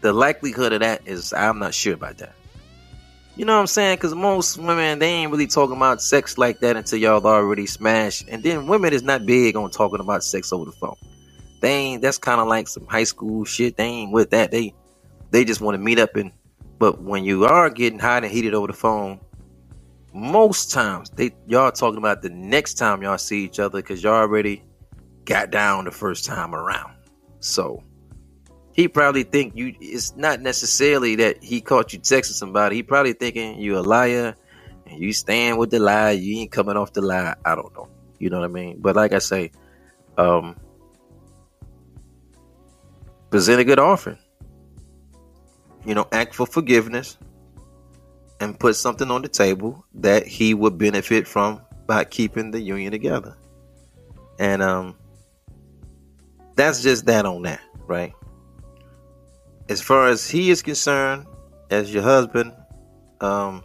the 0.00 0.12
likelihood 0.12 0.72
of 0.72 0.80
that 0.80 1.02
is 1.06 1.32
I'm 1.32 1.58
not 1.58 1.74
sure 1.74 1.94
about 1.94 2.18
that. 2.18 2.34
You 3.36 3.44
know 3.44 3.54
what 3.54 3.60
I'm 3.60 3.66
saying? 3.66 3.96
Because 3.96 4.14
most 4.14 4.58
women 4.58 5.00
they 5.00 5.08
ain't 5.08 5.32
really 5.32 5.46
talking 5.46 5.76
about 5.76 6.00
sex 6.00 6.38
like 6.38 6.60
that 6.60 6.76
until 6.76 6.98
y'all 6.98 7.26
already 7.26 7.66
smashed. 7.66 8.28
And 8.28 8.42
then 8.42 8.66
women 8.66 8.92
is 8.92 9.02
not 9.02 9.26
big 9.26 9.56
on 9.56 9.70
talking 9.70 10.00
about 10.00 10.22
sex 10.22 10.52
over 10.52 10.66
the 10.66 10.72
phone. 10.72 10.96
They 11.60 11.72
ain't. 11.72 12.02
That's 12.02 12.18
kind 12.18 12.40
of 12.40 12.46
like 12.46 12.68
some 12.68 12.86
high 12.86 13.04
school 13.04 13.44
shit. 13.44 13.76
They 13.76 13.84
ain't 13.84 14.12
with 14.12 14.30
that. 14.30 14.50
They 14.50 14.74
they 15.30 15.44
just 15.44 15.60
want 15.60 15.74
to 15.74 15.78
meet 15.78 15.98
up 15.98 16.16
and. 16.16 16.32
But 16.78 17.00
when 17.00 17.24
you 17.24 17.44
are 17.44 17.70
getting 17.70 18.00
hot 18.00 18.24
and 18.24 18.32
heated 18.32 18.52
over 18.52 18.66
the 18.66 18.72
phone, 18.72 19.20
most 20.14 20.70
times 20.70 21.10
they 21.10 21.32
y'all 21.48 21.72
talking 21.72 21.98
about 21.98 22.22
the 22.22 22.30
next 22.30 22.74
time 22.74 23.02
y'all 23.02 23.18
see 23.18 23.44
each 23.44 23.58
other 23.58 23.82
because 23.82 24.02
y'all 24.02 24.14
already 24.14 24.62
got 25.24 25.50
down 25.50 25.84
the 25.84 25.90
first 25.90 26.24
time 26.24 26.54
around. 26.54 26.94
So 27.40 27.82
he 28.72 28.86
probably 28.86 29.24
think 29.24 29.56
you 29.56 29.74
it's 29.80 30.14
not 30.16 30.40
necessarily 30.40 31.16
that 31.16 31.42
he 31.42 31.60
caught 31.60 31.92
you 31.92 31.98
texting 31.98 32.34
somebody. 32.34 32.76
He 32.76 32.82
probably 32.84 33.12
thinking 33.12 33.58
you 33.58 33.76
a 33.76 33.80
liar 33.80 34.36
and 34.86 35.02
you 35.02 35.12
stand 35.12 35.58
with 35.58 35.70
the 35.70 35.80
lie, 35.80 36.12
you 36.12 36.38
ain't 36.38 36.52
coming 36.52 36.76
off 36.76 36.92
the 36.92 37.02
lie. 37.02 37.34
I 37.44 37.56
don't 37.56 37.74
know. 37.74 37.88
You 38.20 38.30
know 38.30 38.38
what 38.38 38.48
I 38.48 38.52
mean? 38.52 38.78
But 38.78 38.94
like 38.94 39.12
I 39.12 39.18
say, 39.18 39.50
um 40.16 40.56
present 43.30 43.60
a 43.60 43.64
good 43.64 43.80
offering. 43.80 44.18
You 45.84 45.96
know, 45.96 46.06
act 46.12 46.36
for 46.36 46.46
forgiveness 46.46 47.18
and 48.40 48.58
put 48.58 48.76
something 48.76 49.10
on 49.10 49.22
the 49.22 49.28
table 49.28 49.84
that 49.94 50.26
he 50.26 50.54
would 50.54 50.78
benefit 50.78 51.26
from 51.26 51.60
by 51.86 52.04
keeping 52.04 52.50
the 52.50 52.60
union 52.60 52.90
together. 52.90 53.36
And 54.38 54.62
um 54.62 54.96
that's 56.56 56.82
just 56.82 57.06
that 57.06 57.26
on 57.26 57.42
that, 57.42 57.60
right? 57.86 58.12
As 59.68 59.80
far 59.80 60.08
as 60.08 60.28
he 60.28 60.50
is 60.50 60.62
concerned, 60.62 61.26
as 61.70 61.92
your 61.92 62.02
husband, 62.02 62.52
um 63.20 63.64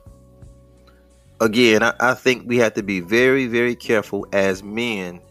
again, 1.41 1.83
I, 1.83 1.93
I 1.99 2.13
think 2.13 2.43
we 2.47 2.57
have 2.57 2.73
to 2.75 2.83
be 2.83 2.99
very, 2.99 3.47
very 3.47 3.75
careful 3.75 4.27
as 4.33 4.61
men 4.63 5.21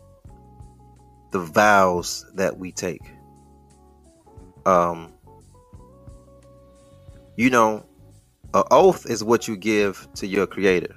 the 1.30 1.40
vows 1.40 2.24
that 2.34 2.58
we 2.58 2.72
take. 2.72 3.02
Um 4.66 5.12
you 7.36 7.50
know, 7.50 7.86
an 8.54 8.62
oath 8.70 9.04
is 9.08 9.22
what 9.22 9.46
you 9.46 9.56
give 9.56 10.08
to 10.14 10.26
your 10.26 10.46
creator. 10.46 10.94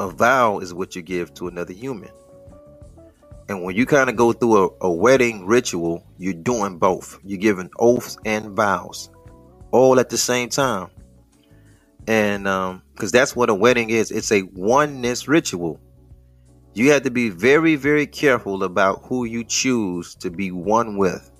A 0.00 0.08
vow 0.08 0.60
is 0.60 0.72
what 0.72 0.96
you 0.96 1.02
give 1.02 1.34
to 1.34 1.48
another 1.48 1.72
human. 1.72 2.10
And 3.48 3.62
when 3.62 3.76
you 3.76 3.84
kind 3.86 4.08
of 4.08 4.16
go 4.16 4.32
through 4.32 4.64
a, 4.64 4.68
a, 4.82 4.92
wedding 4.92 5.46
ritual, 5.46 6.04
you're 6.18 6.34
doing 6.34 6.78
both. 6.78 7.18
You're 7.24 7.38
giving 7.38 7.70
oaths 7.78 8.16
and 8.24 8.50
vows 8.50 9.10
all 9.70 9.98
at 10.00 10.10
the 10.10 10.18
same 10.18 10.48
time. 10.48 10.88
And 12.06 12.44
because 12.44 13.12
um, 13.12 13.12
that's 13.12 13.36
what 13.36 13.50
a 13.50 13.54
wedding 13.54 13.90
is 13.90 14.10
it's 14.10 14.32
a 14.32 14.42
oneness 14.54 15.28
ritual. 15.28 15.80
You 16.74 16.92
have 16.92 17.02
to 17.02 17.10
be 17.10 17.28
very, 17.28 17.76
very 17.76 18.06
careful 18.06 18.62
about 18.62 19.02
who 19.04 19.24
you 19.24 19.44
choose 19.44 20.14
to 20.16 20.30
be 20.30 20.50
one 20.50 20.96
with. 20.96 21.30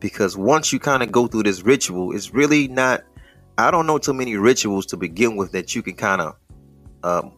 Because 0.00 0.36
once 0.36 0.72
you 0.72 0.78
kind 0.78 1.02
of 1.02 1.12
go 1.12 1.26
through 1.26 1.44
this 1.44 1.62
ritual, 1.62 2.14
it's 2.14 2.34
really 2.34 2.68
not 2.68 3.04
I 3.58 3.72
don't 3.72 3.88
know 3.88 3.98
too 3.98 4.14
many 4.14 4.36
rituals 4.36 4.86
to 4.86 4.96
begin 4.96 5.34
with 5.34 5.50
that 5.50 5.74
you 5.74 5.82
can 5.82 5.94
kind 5.94 6.22
of 6.22 6.36
um, 7.02 7.32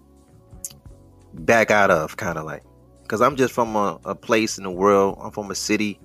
back 1.33 1.71
out 1.71 1.91
of, 1.91 2.19
kind 2.19 2.37
of 2.37 2.45
like. 2.45 2.63
Because 3.01 3.23
I'm 3.23 3.37
just 3.37 3.55
from 3.55 3.75
a, 3.75 3.99
a, 4.05 4.15
place 4.15 4.59
in 4.59 4.65
the 4.65 4.71
world. 4.71 5.19
I'm 5.23 5.31
from 5.31 5.51
a 5.51 5.55
city 5.55 5.99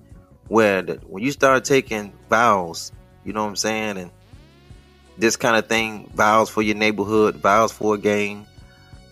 where 0.48 0.80
the, 0.80 0.94
when 1.06 1.22
you 1.22 1.32
start 1.32 1.66
taking 1.66 2.14
vows, 2.30 2.92
you 3.26 3.34
know 3.34 3.42
what 3.42 3.50
I'm 3.50 3.56
saying, 3.56 3.98
and 3.98 4.10
this 5.18 5.36
kind 5.36 5.54
of 5.54 5.68
thing, 5.68 6.10
vows 6.14 6.48
for 6.48 6.62
your 6.62 6.76
neighborhood, 6.76 7.36
vows 7.36 7.70
for 7.70 7.94
a 7.94 7.98
game, 7.98 8.46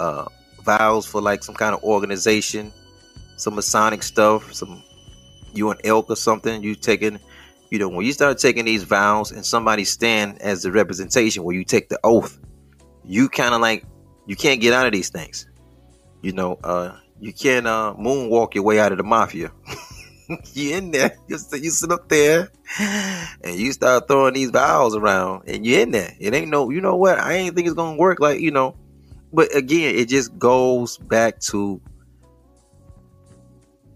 uh, 0.00 0.24
vows 0.62 1.04
for 1.04 1.20
like 1.20 1.44
some 1.44 1.54
kind 1.54 1.74
of 1.74 1.82
organization, 1.84 2.72
some 3.36 3.56
Masonic 3.56 4.02
stuff, 4.02 4.54
some 4.54 4.82
you 5.52 5.70
an 5.70 5.76
elk 5.84 6.08
or 6.08 6.16
something, 6.16 6.62
you 6.62 6.74
taking 6.74 7.20
you 7.74 7.80
know, 7.80 7.88
when 7.88 8.06
you 8.06 8.12
start 8.12 8.38
taking 8.38 8.66
these 8.66 8.84
vows 8.84 9.32
and 9.32 9.44
somebody 9.44 9.82
stand 9.82 10.40
as 10.40 10.62
the 10.62 10.70
representation 10.70 11.42
where 11.42 11.56
you 11.56 11.64
take 11.64 11.88
the 11.88 11.98
oath, 12.04 12.38
you 13.04 13.28
kind 13.28 13.52
of 13.52 13.60
like 13.60 13.84
you 14.26 14.36
can't 14.36 14.60
get 14.60 14.72
out 14.72 14.86
of 14.86 14.92
these 14.92 15.08
things. 15.08 15.48
You 16.22 16.30
know, 16.30 16.56
uh, 16.62 16.96
you 17.18 17.32
can't 17.32 17.66
uh, 17.66 17.96
moonwalk 17.98 18.54
your 18.54 18.62
way 18.62 18.78
out 18.78 18.92
of 18.92 18.98
the 18.98 19.02
mafia. 19.02 19.50
you 20.52 20.76
in 20.76 20.92
there, 20.92 21.18
you 21.26 21.36
sit, 21.36 21.64
you 21.64 21.70
sit 21.70 21.90
up 21.90 22.08
there, 22.08 22.48
and 23.42 23.56
you 23.56 23.72
start 23.72 24.06
throwing 24.06 24.34
these 24.34 24.50
vows 24.50 24.94
around, 24.94 25.48
and 25.48 25.66
you're 25.66 25.80
in 25.80 25.90
there. 25.90 26.14
It 26.20 26.32
ain't 26.32 26.50
no, 26.50 26.70
you 26.70 26.80
know 26.80 26.94
what? 26.94 27.18
I 27.18 27.32
ain't 27.32 27.56
think 27.56 27.66
it's 27.66 27.74
gonna 27.74 27.96
work. 27.96 28.20
Like 28.20 28.38
you 28.38 28.52
know, 28.52 28.76
but 29.32 29.52
again, 29.52 29.96
it 29.96 30.08
just 30.08 30.38
goes 30.38 30.96
back 30.96 31.40
to 31.40 31.80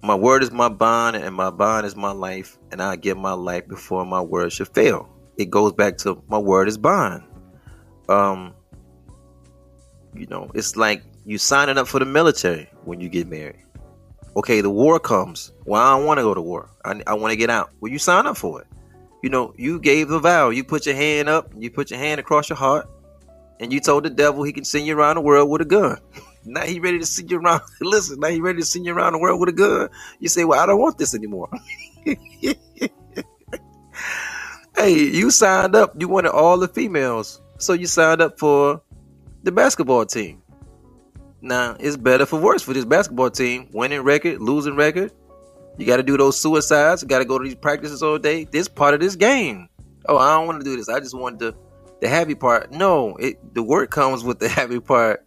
my 0.02 0.14
word 0.14 0.42
is 0.42 0.50
my 0.52 0.68
bond, 0.68 1.16
and 1.16 1.34
my 1.34 1.50
bond 1.50 1.87
is 1.87 1.96
my 1.96 2.12
life, 2.12 2.58
and 2.72 2.82
I 2.82 2.96
give 2.96 3.16
my 3.18 3.32
life 3.32 3.68
before 3.68 4.04
my 4.06 4.20
word 4.20 4.52
should 4.52 4.68
fail. 4.68 5.08
It 5.37 5.50
goes 5.50 5.72
back 5.72 5.98
to 5.98 6.22
my 6.28 6.38
word 6.38 6.68
is 6.68 6.78
bond. 6.78 7.24
Um, 8.08 8.54
You 10.14 10.26
know, 10.26 10.50
it's 10.54 10.76
like 10.76 11.02
you 11.24 11.38
signing 11.38 11.78
up 11.78 11.87
for 11.88 11.98
the 12.00 12.06
military 12.06 12.68
when 12.84 13.00
you 13.00 13.08
get 13.08 13.28
married. 13.28 13.62
Okay, 14.37 14.61
the 14.61 14.70
war 14.70 14.98
comes. 14.98 15.52
Well, 15.64 15.80
I 15.82 15.96
don't 15.96 16.06
want 16.06 16.18
to 16.18 16.22
go 16.22 16.34
to 16.34 16.40
war. 16.40 16.70
I, 16.84 17.02
I 17.06 17.14
want 17.14 17.32
to 17.32 17.37
get 17.37 17.50
out. 17.50 17.70
Well, 17.80 17.92
you 17.92 17.98
sign 17.98 18.26
up 18.26 18.37
for 18.37 18.61
it. 18.61 18.66
You 19.22 19.30
know, 19.30 19.52
you 19.56 19.80
gave 19.80 20.08
the 20.08 20.18
vow. 20.20 20.50
You 20.50 20.64
put 20.64 20.87
your 20.87 20.94
hand 20.94 21.28
up. 21.28 21.52
You 21.56 21.70
put 21.70 21.90
your 21.90 21.98
hand 22.00 22.20
across 22.20 22.48
your 22.48 22.56
heart, 22.56 22.88
and 23.61 23.72
you 23.72 23.80
told 23.80 24.04
the 24.04 24.11
devil 24.11 24.42
he 24.42 24.52
can 24.52 24.64
send 24.64 24.87
you 24.87 24.96
around 24.96 25.16
the 25.16 25.22
world 25.22 25.50
with 25.50 25.62
a 25.62 25.64
gun. 25.64 25.98
now 26.52 26.62
he 26.62 26.80
ready 26.80 26.98
to 26.98 27.06
send 27.06 27.30
you 27.30 27.38
around. 27.38 27.62
Listen, 27.80 28.20
now 28.20 28.28
he 28.28 28.40
ready 28.40 28.61
to 28.61 28.66
send 28.66 28.87
you 28.87 28.94
around 28.94 29.12
the 29.14 29.18
world 29.18 29.40
with 29.40 29.48
a 29.48 29.52
gun. 29.52 29.88
You 30.18 30.28
say, 30.28 30.44
"Well, 30.44 30.61
I 30.61 30.66
don't 30.66 30.80
want 30.80 30.98
this 30.98 31.14
anymore." 31.14 31.48
hey, 32.04 32.54
you 34.92 35.30
signed 35.30 35.74
up. 35.76 35.94
You 35.98 36.08
wanted 36.08 36.32
all 36.32 36.58
the 36.58 36.68
females, 36.68 37.40
so 37.58 37.72
you 37.72 37.87
signed 37.87 38.20
up 38.20 38.38
for 38.38 38.82
the 39.42 39.52
basketball 39.52 40.06
team. 40.06 40.42
Now 41.40 41.76
it's 41.78 41.96
better 41.96 42.26
for 42.26 42.40
worse 42.40 42.62
for 42.62 42.72
this 42.72 42.84
basketball 42.84 43.30
team. 43.30 43.68
Winning 43.72 44.02
record, 44.02 44.40
losing 44.40 44.74
record. 44.74 45.12
You 45.76 45.87
got 45.87 45.98
to 45.98 46.02
do 46.02 46.16
those 46.16 46.38
suicides. 46.38 47.02
You 47.02 47.08
got 47.08 47.20
to 47.20 47.24
go 47.24 47.38
to 47.38 47.44
these 47.44 47.54
practices 47.54 48.02
all 48.02 48.18
day. 48.18 48.44
This 48.44 48.66
part 48.66 48.94
of 48.94 49.00
this 49.00 49.14
game. 49.14 49.68
Oh, 50.08 50.18
I 50.18 50.34
don't 50.34 50.46
want 50.46 50.58
to 50.61 50.64
do 50.64 50.76
this. 50.76 50.88
I 50.88 50.98
just 50.98 51.16
want 51.16 51.38
the 51.38 51.54
the 52.00 52.08
happy 52.08 52.34
part. 52.34 52.72
No, 52.72 53.16
it 53.16 53.54
the 53.54 53.62
work 53.62 53.90
comes 53.90 54.24
with 54.24 54.40
the 54.40 54.48
happy 54.61 54.80
part. 54.80 55.24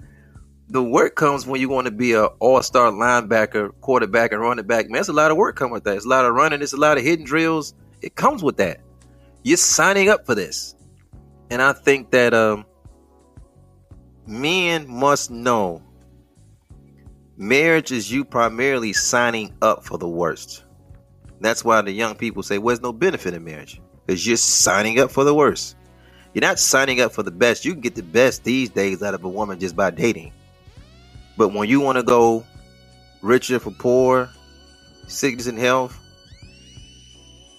The 0.72 0.82
work 0.82 1.16
comes 1.16 1.46
when 1.46 1.60
you 1.60 1.68
want 1.68 1.86
to 1.86 1.92
be 1.92 2.14
a 2.14 2.26
all 2.26 2.64
star 2.64 2.92
linebacker, 2.92 3.72
quarterback, 3.82 4.32
and 4.32 4.42
running 4.42 4.66
back. 4.66 4.90
Man, 4.90 5.02
it's 5.02 5.10
a 5.10 5.14
lot 5.14 5.30
of 5.30 5.36
work 5.36 5.58
coming 5.58 5.74
with 5.74 5.84
that. 5.84 5.98
It's 5.98 6.06
a 6.06 6.10
lot 6.10 6.26
of 6.26 6.34
running. 6.34 6.62
It's 6.62 6.72
a 6.72 6.78
lot 6.78 6.98
of 6.98 7.04
hidden 7.04 7.26
drills. 7.26 7.74
It 8.02 8.16
comes 8.16 8.42
with 8.42 8.56
that. 8.58 8.80
You're 9.44 9.58
signing 9.58 10.08
up 10.08 10.26
for 10.26 10.34
this, 10.34 10.76
and 11.50 11.62
I 11.62 11.74
think 11.74 12.12
that 12.12 12.34
um, 12.34 12.66
men 14.26 14.88
must 14.88 15.30
know 15.30 15.84
marriage 17.36 17.92
is 17.92 18.10
you 18.10 18.24
primarily 18.24 18.94
signing 18.94 19.54
up 19.62 19.84
for 19.84 19.98
the 19.98 20.08
worst. 20.08 20.64
That's 21.42 21.66
why 21.66 21.82
the 21.82 21.92
young 21.92 22.16
people 22.16 22.44
say, 22.44 22.60
well, 22.60 22.68
there's 22.68 22.82
no 22.82 22.94
benefit 22.94 23.34
in 23.34 23.44
marriage. 23.44 23.82
Because 24.06 24.26
you're 24.26 24.38
signing 24.38 25.00
up 25.00 25.12
for 25.12 25.24
the 25.24 25.34
worst. 25.34 25.76
You're 26.34 26.42
not 26.42 26.60
signing 26.60 27.02
up 27.02 27.12
for 27.12 27.24
the 27.24 27.32
best. 27.32 27.66
You 27.66 27.74
can 27.74 27.82
get 27.82 27.96
the 27.96 28.04
best 28.04 28.44
these 28.44 28.70
days 28.70 29.04
out 29.04 29.16
of 29.16 29.24
a 29.24 29.30
woman 29.30 29.60
just 29.60 29.76
by 29.76 29.90
dating. 29.90 30.32
But 31.42 31.54
when 31.54 31.68
you 31.68 31.80
want 31.80 31.98
to 31.98 32.04
go 32.04 32.46
richer 33.24 33.58
for 33.58 33.72
poor, 33.72 34.30
sickness 35.08 35.48
and 35.48 35.58
health, 35.58 36.00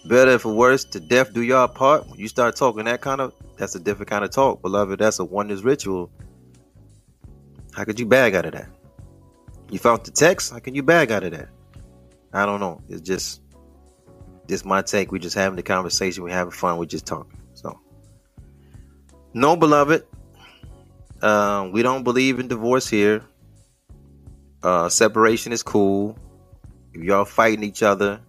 better 0.04 0.38
for 0.38 0.54
worse, 0.54 0.84
to 0.84 1.00
death 1.00 1.32
do 1.32 1.42
y'all 1.42 1.66
part. 1.66 2.08
When 2.08 2.20
you 2.20 2.28
start 2.28 2.54
talking 2.54 2.84
that 2.84 3.00
kind 3.00 3.20
of, 3.20 3.32
that's 3.58 3.74
a 3.74 3.80
different 3.80 4.08
kind 4.08 4.24
of 4.24 4.30
talk, 4.30 4.62
beloved. 4.62 5.00
That's 5.00 5.18
a 5.18 5.24
oneness 5.24 5.62
ritual. 5.62 6.12
How 7.74 7.82
could 7.82 7.98
you 7.98 8.06
bag 8.06 8.36
out 8.36 8.46
of 8.46 8.52
that? 8.52 8.68
You 9.72 9.80
found 9.80 10.04
the 10.04 10.12
text. 10.12 10.52
How 10.52 10.60
can 10.60 10.76
you 10.76 10.84
bag 10.84 11.10
out 11.10 11.24
of 11.24 11.32
that? 11.32 11.48
I 12.32 12.46
don't 12.46 12.60
know. 12.60 12.80
It's 12.88 13.00
just, 13.00 13.42
just 14.48 14.64
my 14.64 14.82
take. 14.82 15.10
We're 15.10 15.18
just 15.18 15.34
having 15.34 15.56
the 15.56 15.64
conversation. 15.64 16.22
We're 16.22 16.30
having 16.30 16.52
fun. 16.52 16.78
We're 16.78 16.84
just 16.84 17.04
talking. 17.04 17.36
So, 17.54 17.80
no, 19.34 19.56
beloved. 19.56 20.04
Uh, 21.20 21.68
we 21.72 21.82
don't 21.82 22.04
believe 22.04 22.38
in 22.38 22.46
divorce 22.46 22.88
here. 22.88 23.24
Uh, 24.62 24.88
separation 24.88 25.52
is 25.52 25.62
cool. 25.62 26.16
If 26.92 27.02
y'all 27.02 27.24
fighting 27.24 27.64
each 27.64 27.82
other, 27.82 28.20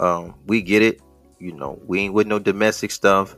um, 0.00 0.34
we 0.46 0.62
get 0.62 0.82
it. 0.82 1.00
You 1.38 1.52
know, 1.52 1.80
we 1.86 2.00
ain't 2.00 2.14
with 2.14 2.26
no 2.26 2.38
domestic 2.38 2.90
stuff. 2.90 3.36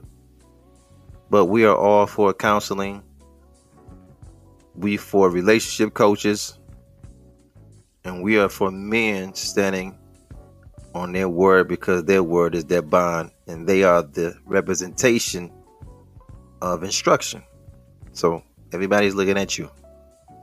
But 1.31 1.47
we 1.47 1.65
are 1.65 1.77
all 1.77 2.07
for 2.07 2.33
counseling. 2.33 3.03
We 4.75 4.97
for 4.97 5.31
relationship 5.31 5.95
coaches 5.95 6.59
and 8.07 8.23
we 8.23 8.39
are 8.39 8.49
for 8.49 8.71
men 8.71 9.35
standing 9.35 9.99
on 10.95 11.13
their 11.13 11.29
word 11.29 11.67
because 11.67 12.05
their 12.05 12.23
word 12.23 12.55
is 12.55 12.65
their 12.67 12.83
bond 12.83 13.33
and 13.49 13.67
they 13.67 13.83
are 13.83 14.03
the 14.03 14.37
representation 14.45 15.51
of 16.63 16.85
instruction. 16.85 17.43
So 18.13 18.43
everybody's 18.73 19.15
looking 19.15 19.37
at 19.37 19.59
you. 19.59 19.69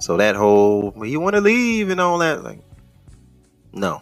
So 0.04 0.18
that 0.18 0.36
whole 0.36 0.94
you 1.06 1.20
want 1.20 1.36
to 1.36 1.42
leave 1.42 1.90
and 1.90 2.02
all 2.02 2.18
that, 2.18 2.44
like, 2.44 2.60
no, 3.72 4.02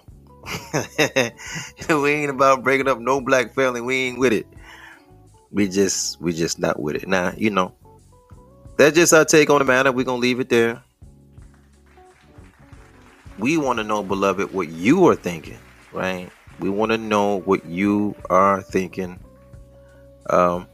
we 1.90 2.12
ain't 2.12 2.32
about 2.32 2.64
breaking 2.64 2.88
up 2.88 3.00
no 3.00 3.22
black 3.22 3.54
family. 3.54 3.82
We 3.82 3.96
ain't 4.08 4.20
with 4.20 4.34
it. 4.34 4.48
We 5.52 5.68
just 5.68 6.20
we 6.20 6.34
just 6.34 6.58
not 6.58 6.80
with 6.80 6.96
it. 6.96 7.08
Now 7.08 7.34
you 7.38 7.52
know 7.52 7.76
that's 8.78 8.96
just 8.96 9.14
our 9.14 9.26
take 9.26 9.50
on 9.50 9.60
the 9.60 9.66
matter. 9.66 9.92
We're 9.92 10.06
gonna 10.06 10.18
leave 10.18 10.40
it 10.40 10.50
there 10.50 10.82
we 13.42 13.58
want 13.58 13.80
to 13.80 13.84
know, 13.84 14.04
beloved, 14.04 14.54
what 14.54 14.70
you 14.70 15.08
are 15.08 15.16
thinking, 15.16 15.58
right? 15.92 16.30
We 16.60 16.70
want 16.70 16.92
to 16.92 16.98
know 16.98 17.40
what 17.40 17.66
you 17.66 18.16
are 18.30 18.62
thinking. 18.62 19.20
Um, 20.30 20.68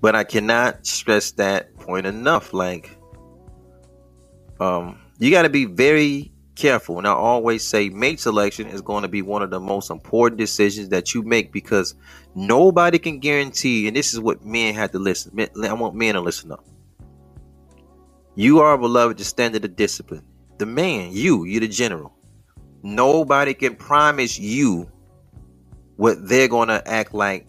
but 0.00 0.14
I 0.14 0.22
cannot 0.22 0.86
stress 0.86 1.32
that 1.32 1.76
point 1.76 2.06
enough. 2.06 2.54
Like, 2.54 2.96
um, 4.60 4.98
you 5.18 5.30
got 5.30 5.42
to 5.42 5.48
be 5.48 5.64
very 5.64 6.32
careful. 6.54 6.98
And 6.98 7.06
I 7.06 7.12
always 7.12 7.66
say, 7.66 7.88
mate 7.88 8.20
selection 8.20 8.66
is 8.66 8.80
going 8.82 9.02
to 9.02 9.08
be 9.08 9.22
one 9.22 9.42
of 9.42 9.50
the 9.50 9.60
most 9.60 9.90
important 9.90 10.38
decisions 10.38 10.90
that 10.90 11.14
you 11.14 11.22
make 11.22 11.52
because 11.52 11.94
nobody 12.34 12.98
can 12.98 13.18
guarantee. 13.18 13.88
And 13.88 13.96
this 13.96 14.12
is 14.12 14.20
what 14.20 14.44
men 14.44 14.74
have 14.74 14.92
to 14.92 14.98
listen. 14.98 15.38
I 15.64 15.72
want 15.72 15.94
men 15.94 16.14
to 16.14 16.20
listen 16.20 16.52
up. 16.52 16.64
You 18.36 18.60
are 18.60 18.78
beloved 18.78 19.18
the 19.18 19.24
standard 19.24 19.64
of 19.64 19.76
discipline 19.76 20.24
the 20.60 20.66
man, 20.66 21.10
you, 21.10 21.44
you're 21.44 21.60
the 21.60 21.68
general. 21.68 22.12
Nobody 22.82 23.54
can 23.54 23.74
promise 23.74 24.38
you 24.38 24.88
what 25.96 26.28
they're 26.28 26.48
gonna 26.48 26.82
act 26.86 27.12
like 27.14 27.46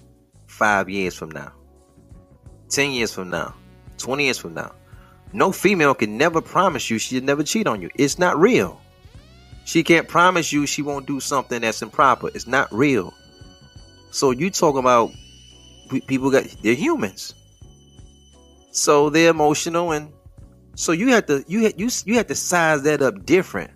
five 0.47 0.89
years 0.89 1.13
from 1.13 1.29
now, 1.29 1.51
ten 2.69 2.91
years 2.91 3.13
from 3.13 3.29
now, 3.29 3.53
twenty 3.97 4.25
years 4.25 4.37
from 4.37 4.53
now. 4.53 4.73
No 5.33 5.51
female 5.51 5.93
can 5.93 6.17
never 6.17 6.41
promise 6.41 6.89
you 6.89 6.97
she'll 6.97 7.23
never 7.23 7.43
cheat 7.43 7.67
on 7.67 7.81
you. 7.81 7.89
It's 7.95 8.19
not 8.19 8.39
real. 8.39 8.81
She 9.65 9.83
can't 9.83 10.07
promise 10.07 10.51
you 10.51 10.65
she 10.65 10.81
won't 10.81 11.05
do 11.05 11.19
something 11.19 11.61
that's 11.61 11.81
improper. 11.81 12.29
It's 12.33 12.47
not 12.47 12.71
real. 12.73 13.13
So 14.11 14.31
you 14.31 14.49
talk 14.49 14.75
about 14.75 15.11
people 16.07 16.31
got 16.31 16.43
they're 16.61 16.73
humans. 16.73 17.33
So 18.71 19.09
they're 19.09 19.29
emotional 19.29 19.91
and 19.91 20.11
so 20.75 20.91
you 20.91 21.09
have 21.09 21.25
to 21.27 21.43
you 21.47 21.71
you 21.77 21.89
you 22.05 22.15
have 22.15 22.27
to 22.27 22.35
size 22.35 22.83
that 22.83 23.01
up 23.01 23.25
different. 23.25 23.71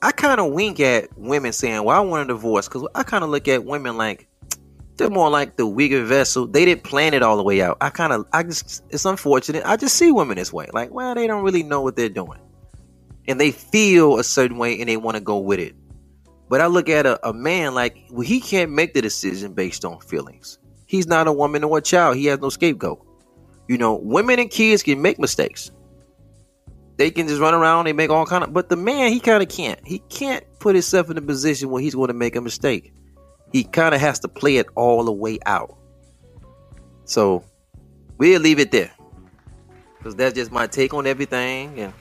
I 0.00 0.12
kind 0.12 0.40
of 0.40 0.52
wink 0.52 0.78
at 0.80 1.16
women 1.18 1.52
saying, 1.52 1.82
"Well, 1.82 1.96
I 1.96 2.00
want 2.00 2.30
a 2.30 2.32
divorce," 2.32 2.68
because 2.68 2.86
I 2.94 3.02
kind 3.02 3.24
of 3.24 3.30
look 3.30 3.48
at 3.48 3.64
women 3.64 3.96
like 3.96 4.28
they're 4.98 5.10
more 5.10 5.30
like 5.30 5.56
the 5.56 5.66
weaker 5.66 6.04
vessel. 6.04 6.46
They 6.46 6.64
didn't 6.64 6.84
plan 6.84 7.14
it 7.14 7.22
all 7.22 7.36
the 7.36 7.42
way 7.42 7.62
out. 7.62 7.78
I 7.80 7.90
kind 7.90 8.12
of, 8.12 8.26
I 8.32 8.42
just, 8.42 8.82
it's 8.90 9.04
unfortunate. 9.04 9.62
I 9.64 9.76
just 9.76 9.96
see 9.96 10.10
women 10.10 10.36
this 10.36 10.52
way. 10.52 10.68
Like, 10.72 10.90
well, 10.92 11.14
they 11.14 11.26
don't 11.26 11.44
really 11.44 11.62
know 11.62 11.80
what 11.80 11.96
they're 11.96 12.08
doing, 12.08 12.40
and 13.26 13.40
they 13.40 13.52
feel 13.52 14.18
a 14.18 14.24
certain 14.24 14.58
way, 14.58 14.78
and 14.78 14.88
they 14.88 14.96
want 14.96 15.16
to 15.16 15.22
go 15.22 15.38
with 15.38 15.60
it. 15.60 15.74
But 16.48 16.60
I 16.60 16.66
look 16.66 16.88
at 16.88 17.06
a, 17.06 17.28
a 17.28 17.32
man 17.32 17.74
like 17.74 17.96
well, 18.10 18.22
he 18.22 18.40
can't 18.40 18.72
make 18.72 18.94
the 18.94 19.02
decision 19.02 19.54
based 19.54 19.84
on 19.84 20.00
feelings. 20.00 20.58
He's 20.86 21.06
not 21.06 21.28
a 21.28 21.32
woman 21.32 21.64
or 21.64 21.78
a 21.78 21.82
child. 21.82 22.16
He 22.16 22.26
has 22.26 22.40
no 22.40 22.48
scapegoat. 22.48 23.04
You 23.68 23.76
know, 23.76 23.96
women 23.96 24.38
and 24.38 24.50
kids 24.50 24.82
can 24.82 25.02
make 25.02 25.18
mistakes 25.18 25.70
they 26.98 27.10
can 27.10 27.26
just 27.28 27.40
run 27.40 27.54
around 27.54 27.86
they 27.86 27.92
make 27.94 28.10
all 28.10 28.26
kind 28.26 28.44
of 28.44 28.52
but 28.52 28.68
the 28.68 28.76
man 28.76 29.10
he 29.10 29.20
kind 29.20 29.42
of 29.42 29.48
can't 29.48 29.80
he 29.86 30.00
can't 30.10 30.44
put 30.58 30.74
himself 30.74 31.08
in 31.08 31.16
a 31.16 31.22
position 31.22 31.70
where 31.70 31.80
he's 31.80 31.94
going 31.94 32.08
to 32.08 32.14
make 32.14 32.36
a 32.36 32.40
mistake 32.40 32.92
he 33.52 33.64
kind 33.64 33.94
of 33.94 34.00
has 34.00 34.18
to 34.20 34.28
play 34.28 34.56
it 34.56 34.66
all 34.74 35.04
the 35.04 35.12
way 35.12 35.38
out 35.46 35.76
so 37.04 37.42
we'll 38.18 38.40
leave 38.40 38.58
it 38.58 38.70
there 38.70 38.90
because 39.96 40.14
that's 40.14 40.34
just 40.34 40.52
my 40.52 40.66
take 40.66 40.94
on 40.94 41.06
everything 41.06 41.78
and 41.80 41.92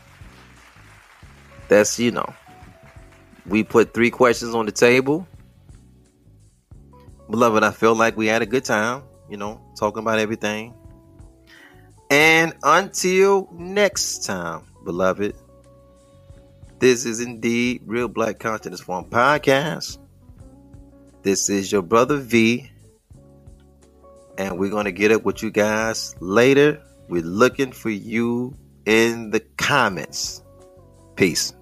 that's 1.67 1.99
you 1.99 2.11
know 2.11 2.33
we 3.45 3.63
put 3.63 3.93
three 3.93 4.09
questions 4.09 4.53
on 4.53 4.65
the 4.65 4.71
table 4.71 5.27
beloved 7.29 7.63
i 7.63 7.71
feel 7.71 7.95
like 7.95 8.15
we 8.17 8.27
had 8.27 8.41
a 8.41 8.45
good 8.45 8.63
time 8.65 9.03
you 9.29 9.37
know 9.37 9.61
talking 9.77 10.01
about 10.01 10.19
everything 10.19 10.73
and 12.09 12.53
until 12.63 13.49
next 13.51 14.23
time 14.25 14.63
beloved. 14.87 15.35
This 16.79 17.05
is 17.05 17.19
indeed 17.19 17.81
Real 17.85 18.07
Black 18.07 18.39
Consciousness 18.39 18.79
Forum 18.79 19.09
Podcast. 19.09 19.97
This 21.27 21.49
is 21.49 21.69
your 21.73 21.81
brother 21.81 22.15
V. 22.15 22.71
And 24.37 24.57
we're 24.57 24.69
going 24.69 24.85
to 24.85 24.93
get 24.93 25.11
up 25.11 25.25
with 25.25 25.43
you 25.43 25.51
guys 25.51 26.15
later. 26.21 26.81
We're 27.09 27.21
looking 27.21 27.73
for 27.73 27.89
you 27.89 28.55
in 28.85 29.31
the 29.31 29.41
comments. 29.57 30.41
Peace. 31.17 31.53